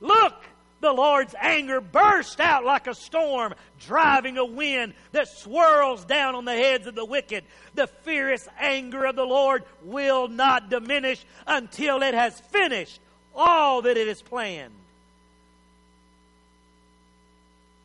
[0.00, 0.34] Look,
[0.80, 6.44] the Lord's anger burst out like a storm, driving a wind that swirls down on
[6.44, 7.44] the heads of the wicked.
[7.74, 13.00] The fierce anger of the Lord will not diminish until it has finished
[13.34, 14.74] all that it has planned.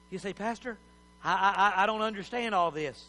[0.10, 0.78] You say, Pastor,
[1.24, 3.04] I, I, I don't understand all this.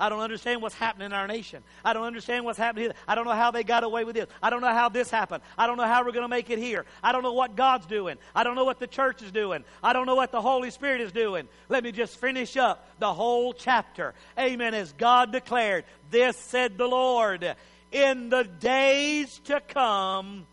[0.00, 1.62] I don't understand what's happening in our nation.
[1.84, 2.94] I don't understand what's happening here.
[3.06, 4.26] I don't know how they got away with this.
[4.42, 5.42] I don't know how this happened.
[5.56, 6.84] I don't know how we're going to make it here.
[7.02, 8.16] I don't know what God's doing.
[8.34, 9.64] I don't know what the church is doing.
[9.82, 11.48] I don't know what the Holy Spirit is doing.
[11.68, 14.14] Let me just finish up the whole chapter.
[14.38, 14.74] Amen.
[14.74, 17.56] As God declared, This said the Lord,
[17.90, 20.46] in the days to come,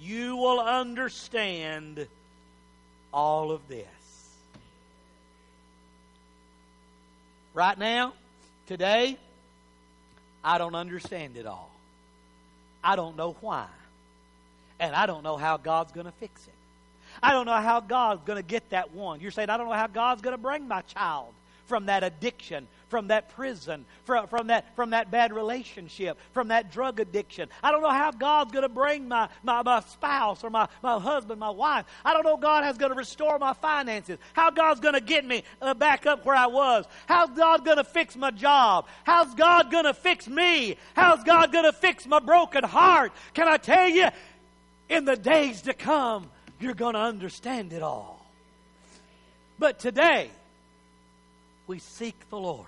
[0.00, 2.06] you will understand
[3.12, 3.86] all of this.
[7.54, 8.12] Right now,
[8.66, 9.16] today,
[10.44, 11.70] I don't understand it all.
[12.82, 13.66] I don't know why.
[14.78, 16.52] And I don't know how God's going to fix it.
[17.22, 19.20] I don't know how God's going to get that one.
[19.20, 21.32] You're saying, I don't know how God's going to bring my child
[21.66, 26.72] from that addiction, from that prison, from, from, that, from that bad relationship, from that
[26.72, 27.48] drug addiction.
[27.62, 30.98] I don't know how God's going to bring my, my, my spouse or my, my
[30.98, 31.84] husband, my wife.
[32.04, 34.18] I don't know God is going to restore my finances.
[34.32, 36.86] How God's going to get me uh, back up where I was.
[37.06, 38.86] How's God going to fix my job?
[39.04, 40.76] How's God going to fix me?
[40.94, 43.12] How's God going to fix my broken heart?
[43.34, 44.06] Can I tell you,
[44.88, 48.24] in the days to come, you're going to understand it all.
[49.58, 50.30] But today,
[51.66, 52.66] we seek the Lord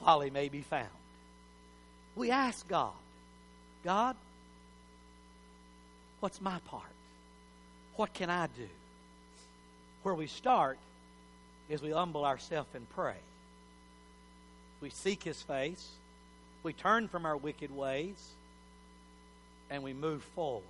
[0.00, 0.88] while he may be found.
[2.16, 2.92] We ask God,
[3.84, 4.16] God,
[6.20, 6.84] what's my part?
[7.96, 8.68] What can I do?
[10.02, 10.78] Where we start
[11.68, 13.16] is we humble ourselves and pray.
[14.80, 15.88] We seek his face,
[16.62, 18.16] we turn from our wicked ways,
[19.70, 20.64] and we move forward.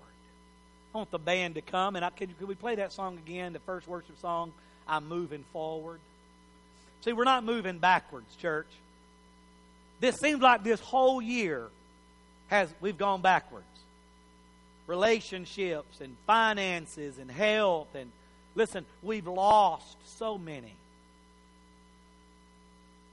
[0.95, 3.53] I want the band to come, and I, could, could we play that song again,
[3.53, 4.53] the first worship song,
[4.89, 6.01] I'm moving forward?
[7.03, 8.67] See, we're not moving backwards, church.
[10.01, 11.69] This seems like this whole year
[12.49, 13.67] has we've gone backwards.
[14.87, 18.11] Relationships and finances and health and
[18.55, 20.75] listen, we've lost so many.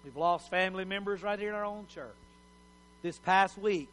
[0.04, 2.16] We've lost family members right here in our own church.
[3.02, 3.92] This past week,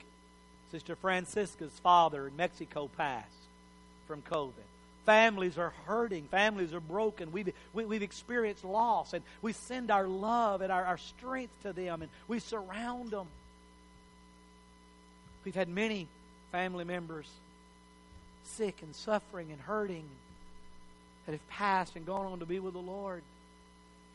[0.71, 3.29] Sister Francisca's father in Mexico passed
[4.07, 4.53] from COVID.
[5.07, 6.25] Families are hurting.
[6.25, 7.33] Families are broken.
[7.33, 10.99] We've, we, have we have experienced loss, and we send our love and our, our
[10.99, 13.27] strength to them, and we surround them.
[15.45, 16.07] We've had many
[16.53, 17.27] family members
[18.45, 20.05] sick and suffering and hurting
[21.27, 23.23] that have passed and gone on to be with the Lord.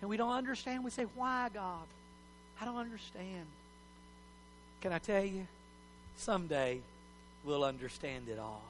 [0.02, 0.84] And we don't understand.
[0.84, 1.86] We say, Why, God?
[2.62, 3.46] I don't understand.
[4.82, 5.48] Can I tell you?
[6.18, 6.80] Someday
[7.44, 8.64] we'll understand it all.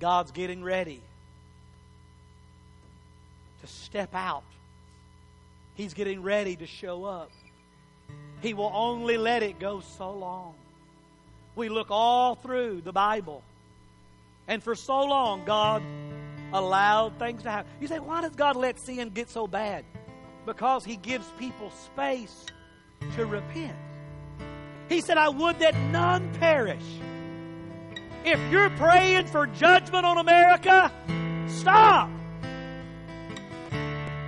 [0.00, 1.00] God's getting ready
[3.60, 4.44] to step out.
[5.74, 7.30] He's getting ready to show up.
[8.40, 10.54] He will only let it go so long.
[11.56, 13.42] We look all through the Bible.
[14.46, 15.82] And for so long, God
[16.52, 17.70] allowed things to happen.
[17.80, 19.84] You say, why does God let sin get so bad?
[20.44, 22.44] Because He gives people space
[23.16, 23.76] to repent.
[24.88, 26.84] He said, I would that none perish
[28.24, 30.90] if you're praying for judgment on America,
[31.48, 32.10] stop.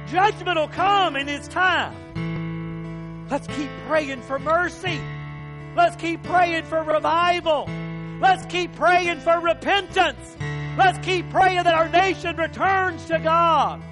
[0.08, 3.26] Judgment will come in its time.
[3.30, 5.00] Let's keep praying for mercy.
[5.74, 7.68] Let's keep praying for revival.
[8.20, 10.36] Let's keep praying for repentance.
[10.78, 13.82] Let's keep praying that our nation returns to God.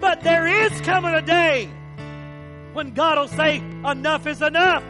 [0.00, 1.70] But there is coming a day
[2.74, 4.84] when God will say, enough is enough.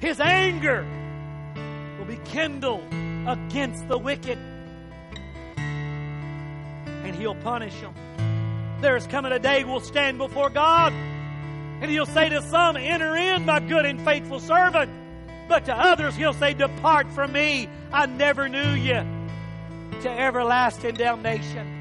[0.00, 0.86] His anger
[2.10, 2.84] be kindled
[3.28, 4.36] against the wicked.
[5.56, 7.94] And He'll punish them.
[8.80, 13.14] There is coming a day we'll stand before God and He'll say to some, Enter
[13.14, 14.90] in, my good and faithful servant.
[15.48, 17.68] But to others, He'll say, Depart from me.
[17.92, 19.06] I never knew you
[20.02, 21.76] to everlasting damnation.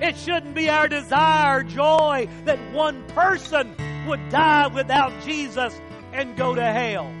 [0.00, 3.74] It shouldn't be our desire, joy, that one person
[4.06, 5.78] would die without Jesus
[6.12, 7.12] and go to hell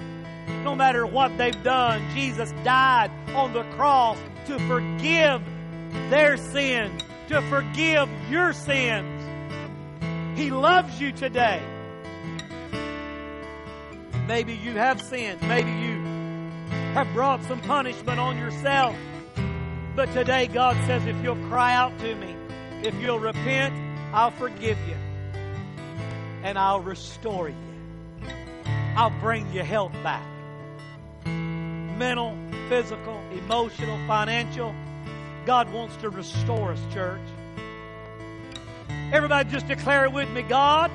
[0.48, 2.02] no matter what they've done.
[2.14, 5.42] Jesus died on the cross to forgive
[6.10, 9.22] their sins, to forgive your sins.
[10.38, 11.62] He loves you today.
[14.26, 15.40] Maybe you have sinned.
[15.42, 16.02] Maybe you
[16.94, 18.96] have brought some punishment on yourself.
[19.94, 22.34] But today, God says, if you'll cry out to me,
[22.82, 23.74] if you'll repent,
[24.12, 24.96] I'll forgive you.
[26.42, 27.56] And I'll restore you.
[28.96, 30.26] I'll bring your health back
[31.96, 32.36] mental,
[32.68, 34.74] physical, emotional, financial.
[35.44, 37.20] God wants to restore us, church.
[39.12, 40.42] Everybody just declare it with me.
[40.42, 40.90] God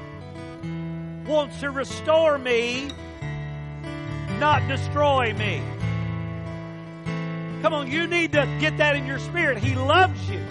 [1.25, 2.89] wants to restore me,
[4.39, 5.61] not destroy me.
[7.61, 9.59] Come on, you need to get that in your spirit.
[9.59, 10.41] He loves you.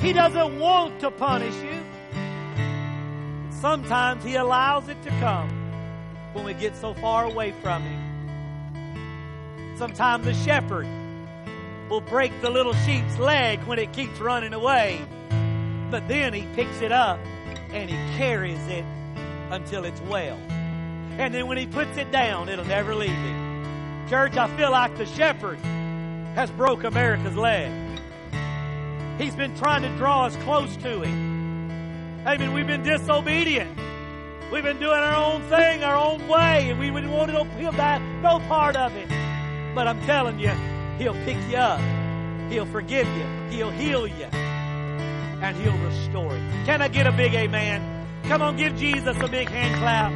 [0.00, 1.82] He doesn't want to punish you.
[3.50, 5.48] Sometimes He allows it to come
[6.34, 8.07] when we get so far away from Him.
[9.78, 10.88] Sometimes the shepherd
[11.88, 15.00] will break the little sheep's leg when it keeps running away,
[15.88, 17.20] but then He picks it up
[17.70, 18.84] and He carries it
[19.52, 20.36] until it's well.
[21.16, 24.08] And then when He puts it down, it'll never leave Him.
[24.10, 25.60] Church, I feel like the shepherd
[26.34, 27.70] has broke America's leg.
[29.16, 32.26] He's been trying to draw us close to Him.
[32.26, 32.52] Amen.
[32.52, 33.78] We've been disobedient.
[34.50, 38.02] We've been doing our own thing, our own way, and we would want to that
[38.22, 39.17] no part of it.
[39.74, 40.52] But I'm telling you,
[40.98, 41.80] He'll pick you up.
[42.50, 43.24] He'll forgive you.
[43.50, 44.24] He'll heal you.
[44.24, 46.64] And He'll restore you.
[46.64, 48.06] Can I get a big amen?
[48.24, 50.12] Come on, give Jesus a big hand clap.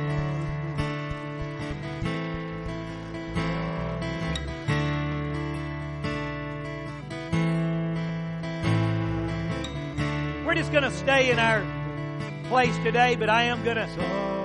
[10.44, 11.64] We're just going to stay in our
[12.48, 13.88] place today, but I am going to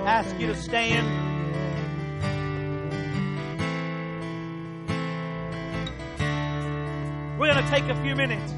[0.06, 1.17] ask you to stand.
[7.58, 8.52] Going to take a few minutes.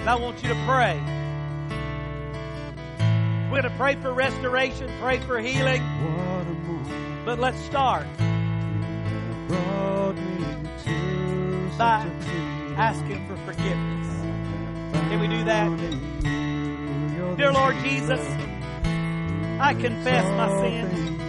[0.00, 1.00] And I want you to pray.
[3.44, 5.82] We're going to pray for restoration, pray for healing.
[7.24, 8.06] But let's start
[11.78, 12.06] by
[12.76, 14.08] asking for forgiveness.
[14.92, 15.70] Can we do that?
[17.38, 18.20] Dear Lord Jesus,
[19.58, 21.20] I confess my sins.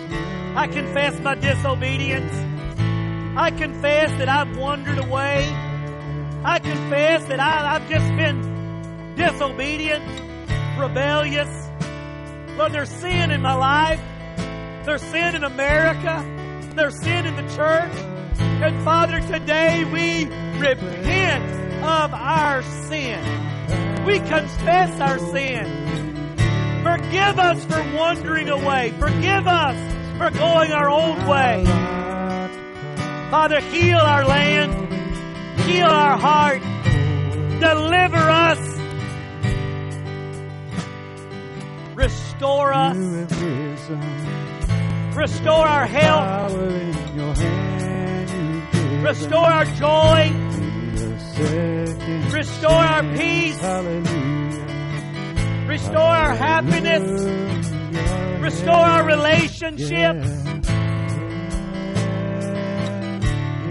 [0.57, 2.33] I confess my disobedience.
[3.37, 5.47] I confess that I've wandered away.
[6.43, 10.03] I confess that I, have just been disobedient,
[10.77, 11.49] rebellious.
[12.57, 14.01] Lord, there's sin in my life.
[14.85, 16.25] There's sin in America.
[16.75, 17.91] There's sin in the church.
[18.39, 20.25] And Father, today we
[20.59, 24.05] repent of our sin.
[24.05, 25.89] We confess our sin.
[26.83, 28.91] Forgive us for wandering away.
[28.99, 31.98] Forgive us for going our own way.
[33.29, 34.73] Father, heal our land.
[35.61, 36.61] Heal our heart.
[37.59, 38.57] Deliver us.
[41.93, 42.97] Restore us.
[45.15, 46.53] Restore our health.
[49.03, 50.31] Restore our joy.
[52.33, 53.61] Restore our peace.
[55.67, 57.05] Restore our happiness.
[58.41, 60.38] Restore our relationships.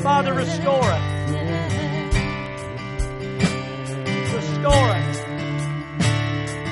[0.09, 1.31] Father, restore us.
[4.33, 5.19] Restore us.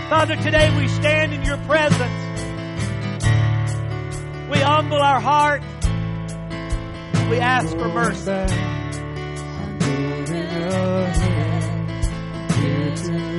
[0.08, 2.00] Father, today we stand in your presence.
[4.50, 5.60] We humble our heart.
[7.28, 8.24] We ask for mercy.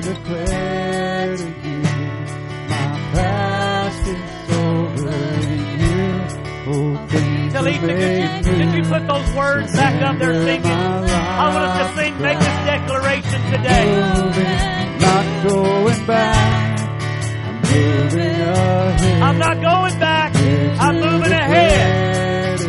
[0.03, 1.81] declare to you
[2.69, 5.09] my past is over
[5.51, 6.07] in you.
[6.69, 7.16] Oh,
[7.57, 10.65] Could you, could you put those words back up there singing?
[10.71, 13.85] I want us to sing, make this declaration today.
[14.99, 16.79] Not going back.
[17.47, 19.23] I'm moving ahead.
[19.23, 20.35] I'm not going back.
[20.35, 22.59] I'm moving ahead.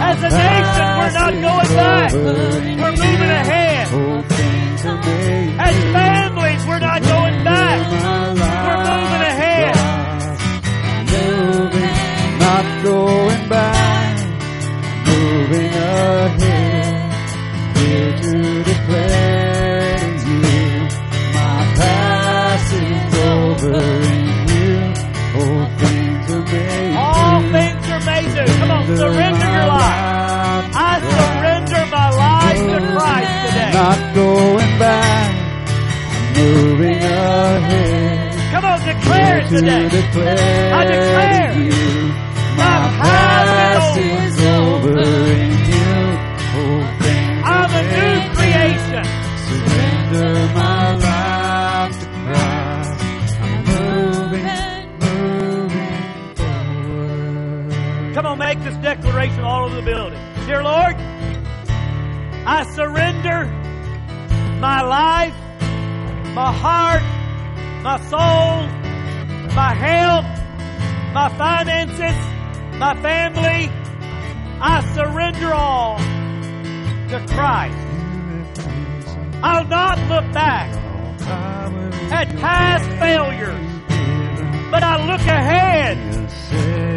[0.00, 2.12] As a nation, we're not going back.
[2.12, 3.88] We're moving ahead.
[5.58, 8.57] As families, we're not going back.
[12.62, 14.18] Not going back.
[15.06, 17.12] Moving ahead.
[17.78, 20.70] Here to declare to you
[21.34, 23.80] my past is over
[24.14, 24.74] in you.
[25.38, 28.58] All things are made All things are made new.
[28.58, 30.64] Come on, surrender your life.
[30.74, 33.72] I surrender my life to Christ today.
[33.72, 35.28] Not going back
[36.36, 38.52] moving ahead.
[38.52, 40.72] Come on, declare it today.
[40.72, 41.77] I declare.
[59.18, 60.20] All over the building.
[60.46, 60.94] Dear Lord,
[62.46, 63.46] I surrender
[64.60, 65.34] my life
[66.38, 67.02] my heart,
[67.82, 68.68] my soul,
[69.56, 70.24] my health,
[71.12, 72.16] my finances,
[72.78, 73.68] my family.
[74.60, 75.98] I surrender all
[77.08, 77.76] to Christ.
[79.42, 80.72] I'll not look back
[82.12, 85.96] at past failures, but I look ahead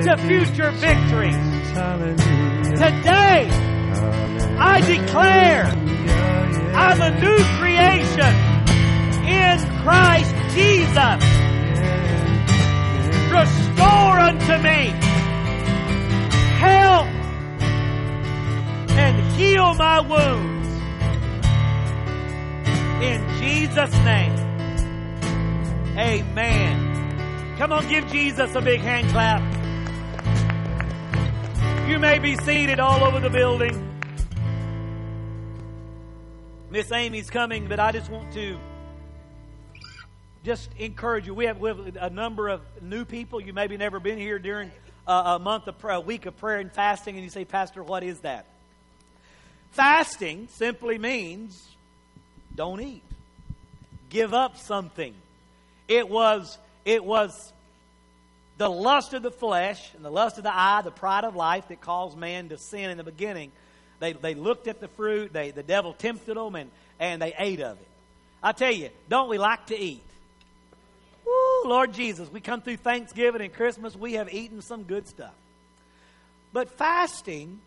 [0.04, 1.51] to future victories.
[1.72, 3.48] Today,
[4.60, 5.64] I declare
[6.76, 8.36] I'm a new creation
[9.26, 11.24] in Christ Jesus.
[13.32, 14.92] Restore unto me
[16.60, 17.08] health
[18.98, 20.68] and heal my wounds.
[23.02, 24.36] In Jesus' name.
[25.98, 27.56] Amen.
[27.58, 29.51] Come on, give Jesus a big hand clap.
[31.92, 33.76] You may be seated all over the building.
[36.70, 38.58] Miss Amy's coming, but I just want to
[40.46, 41.34] just encourage you.
[41.34, 43.42] We have, we have a number of new people.
[43.42, 44.72] You maybe never been here during
[45.06, 47.84] a, a month of prayer, a week of prayer and fasting, and you say, Pastor,
[47.84, 48.46] what is that?
[49.72, 51.62] Fasting simply means
[52.56, 53.04] don't eat.
[54.10, 55.14] Give up something.
[55.90, 57.52] It was it was
[58.62, 61.68] the lust of the flesh and the lust of the eye, the pride of life
[61.70, 63.52] that caused man to sin in the beginning.
[64.00, 67.60] They, they looked at the fruit, they, the devil tempted them, and, and they ate
[67.60, 67.88] of it.
[68.44, 70.04] I tell you, don't we like to eat?
[71.26, 75.34] Woo, Lord Jesus, we come through Thanksgiving and Christmas, we have eaten some good stuff.
[76.54, 77.62] But fasting,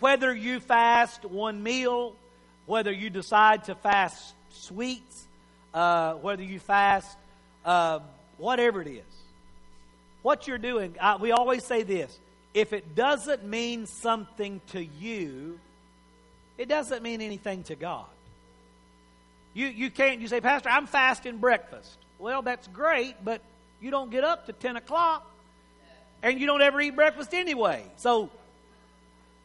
[0.00, 2.16] whether you fast one meal,
[2.64, 5.26] whether you decide to fast sweets,
[5.74, 7.14] uh, whether you fast
[7.66, 7.98] uh,
[8.38, 9.17] whatever it is,
[10.28, 12.20] what you're doing, I, we always say this
[12.52, 15.58] if it doesn't mean something to you,
[16.58, 18.04] it doesn't mean anything to God.
[19.54, 21.96] You, you can't, you say, Pastor, I'm fasting breakfast.
[22.18, 23.40] Well, that's great, but
[23.80, 25.26] you don't get up to 10 o'clock
[26.22, 27.82] and you don't ever eat breakfast anyway.
[27.96, 28.28] So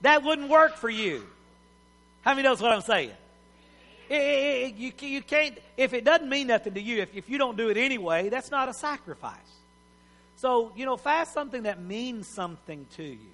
[0.02, 1.26] that wouldn't work for you.
[2.24, 3.12] How many knows what I'm saying?
[4.10, 7.38] It, it, you, you can't, if it doesn't mean nothing to you, if, if you
[7.38, 9.63] don't do it anyway, that's not a sacrifice.
[10.44, 13.32] So, you know, fast something that means something to you.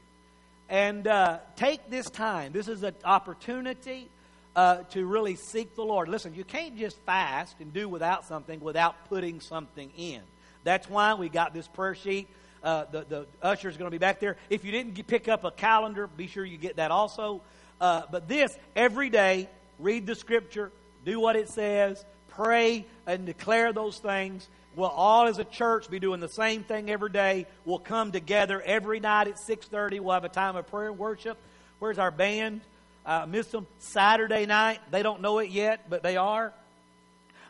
[0.69, 2.51] And uh, take this time.
[2.51, 4.07] This is an opportunity
[4.55, 6.07] uh, to really seek the Lord.
[6.07, 10.21] Listen, you can't just fast and do without something without putting something in.
[10.63, 12.27] That's why we got this prayer sheet.
[12.61, 14.37] Uh, the, the usher is going to be back there.
[14.51, 17.41] If you didn't pick up a calendar, be sure you get that also.
[17.81, 19.49] Uh, but this, every day,
[19.79, 20.71] read the scripture,
[21.05, 22.05] do what it says,
[22.39, 24.47] pray and declare those things.
[24.73, 27.47] We'll all as a church be doing the same thing every day.
[27.65, 29.99] We'll come together every night at 6.30.
[29.99, 31.37] We'll have a time of prayer and worship.
[31.79, 32.61] Where's our band?
[33.05, 34.79] Uh, miss them Saturday night.
[34.89, 36.53] They don't know it yet, but they are.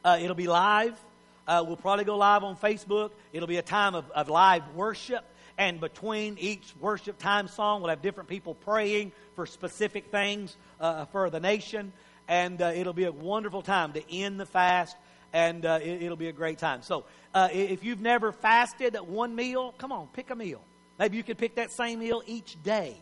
[0.03, 0.99] Uh, it'll be live.
[1.47, 3.11] Uh, we'll probably go live on Facebook.
[3.31, 5.23] It'll be a time of, of live worship.
[5.59, 11.05] And between each worship time song, we'll have different people praying for specific things uh,
[11.05, 11.93] for the nation.
[12.29, 14.95] And uh, it'll be a wonderful time to end the fast
[15.33, 16.81] and uh, it, will be a great time.
[16.81, 20.61] So, uh, if you've never fasted one meal, come on, pick a meal.
[20.97, 22.95] Maybe you could pick that same meal each day.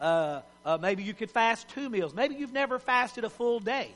[0.00, 2.12] Uh, uh, maybe you could fast two meals.
[2.14, 3.90] Maybe you've never fasted a full day.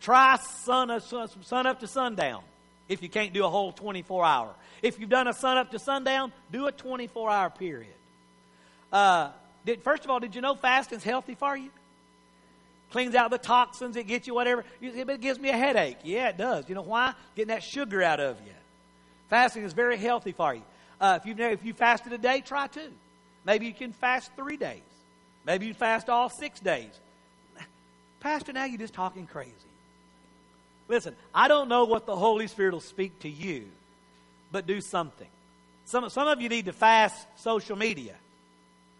[0.00, 2.42] Try sun, uh, sun up to sundown
[2.88, 4.54] if you can't do a whole 24 hour.
[4.82, 7.94] If you've done a sun up to sundown, do a 24 hour period.
[8.92, 9.30] Uh,
[9.64, 11.70] did, first of all, did you know fasting's healthy for you?
[12.90, 14.64] Cleans out the toxins, it gets you whatever.
[14.80, 15.98] It gives me a headache.
[16.04, 16.68] Yeah, it does.
[16.68, 17.14] You know why?
[17.34, 18.52] Getting that sugar out of you.
[19.28, 20.62] Fasting is very healthy for you.
[21.00, 22.92] Uh, if you've never, if you fasted a day, try two.
[23.44, 24.80] Maybe you can fast three days.
[25.44, 26.90] Maybe you fast all six days.
[28.20, 29.52] Pastor, now you're just talking crazy.
[30.88, 33.66] Listen, I don't know what the Holy Spirit will speak to you,
[34.52, 35.28] but do something.
[35.84, 38.14] Some, some of you need to fast social media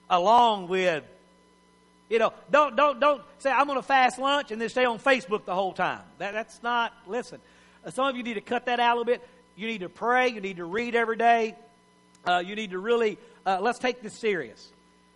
[0.08, 1.02] along with
[2.08, 4.98] you know, don't don't don't say I'm going to fast lunch and then stay on
[4.98, 6.02] Facebook the whole time.
[6.18, 6.92] That, that's not.
[7.06, 7.40] Listen,
[7.84, 9.26] uh, some of you need to cut that out a little bit.
[9.56, 10.28] You need to pray.
[10.28, 11.56] You need to read every day.
[12.24, 14.72] Uh, you need to really uh, let's take this serious,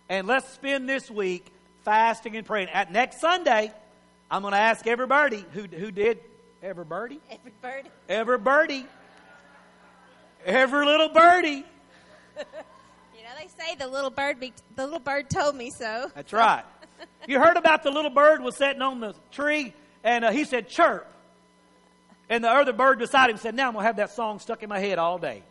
[0.09, 1.45] and let's spend this week
[1.83, 2.69] fasting and praying.
[2.69, 3.71] At next Sunday,
[4.29, 6.19] I'm going to ask everybody who who did
[6.61, 8.85] every birdie, every birdie, every birdie,
[10.45, 11.49] every little birdie.
[12.37, 16.11] you know they say the little bird be, the little bird told me so.
[16.15, 16.65] That's right.
[17.27, 19.73] You heard about the little bird was sitting on the tree
[20.03, 21.07] and uh, he said, chirp.
[22.29, 24.63] And the other bird beside him said, now I'm going to have that song stuck
[24.63, 25.43] in my head all day.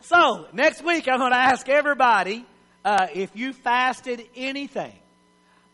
[0.00, 2.44] so, next week I'm going to ask everybody
[2.84, 4.94] uh, if you fasted anything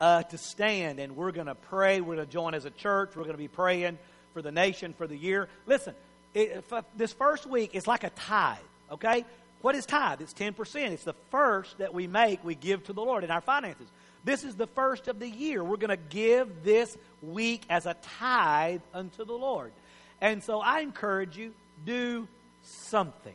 [0.00, 2.00] uh, to stand and we're going to pray.
[2.00, 3.16] We're going to join as a church.
[3.16, 3.98] We're going to be praying
[4.34, 5.48] for the nation for the year.
[5.66, 5.94] Listen,
[6.34, 6.64] it,
[6.96, 8.58] this first week is like a tithe,
[8.92, 9.24] okay?
[9.60, 10.20] What is tithe?
[10.20, 10.92] It's 10%.
[10.92, 13.88] It's the first that we make, we give to the Lord in our finances.
[14.24, 15.62] This is the first of the year.
[15.64, 19.72] We're going to give this week as a tithe unto the Lord.
[20.20, 21.54] And so I encourage you,
[21.84, 22.28] do
[22.62, 23.34] something.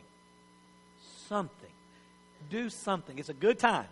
[1.28, 1.70] Something.
[2.50, 3.18] Do something.
[3.18, 3.86] It's a good time.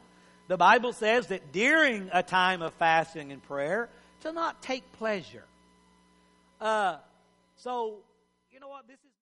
[0.48, 3.88] The Bible says that during a time of fasting and prayer,
[4.22, 5.44] to not take pleasure.
[6.60, 6.96] Uh,
[7.56, 7.96] so,
[8.52, 8.86] you know what?
[8.86, 9.10] This is.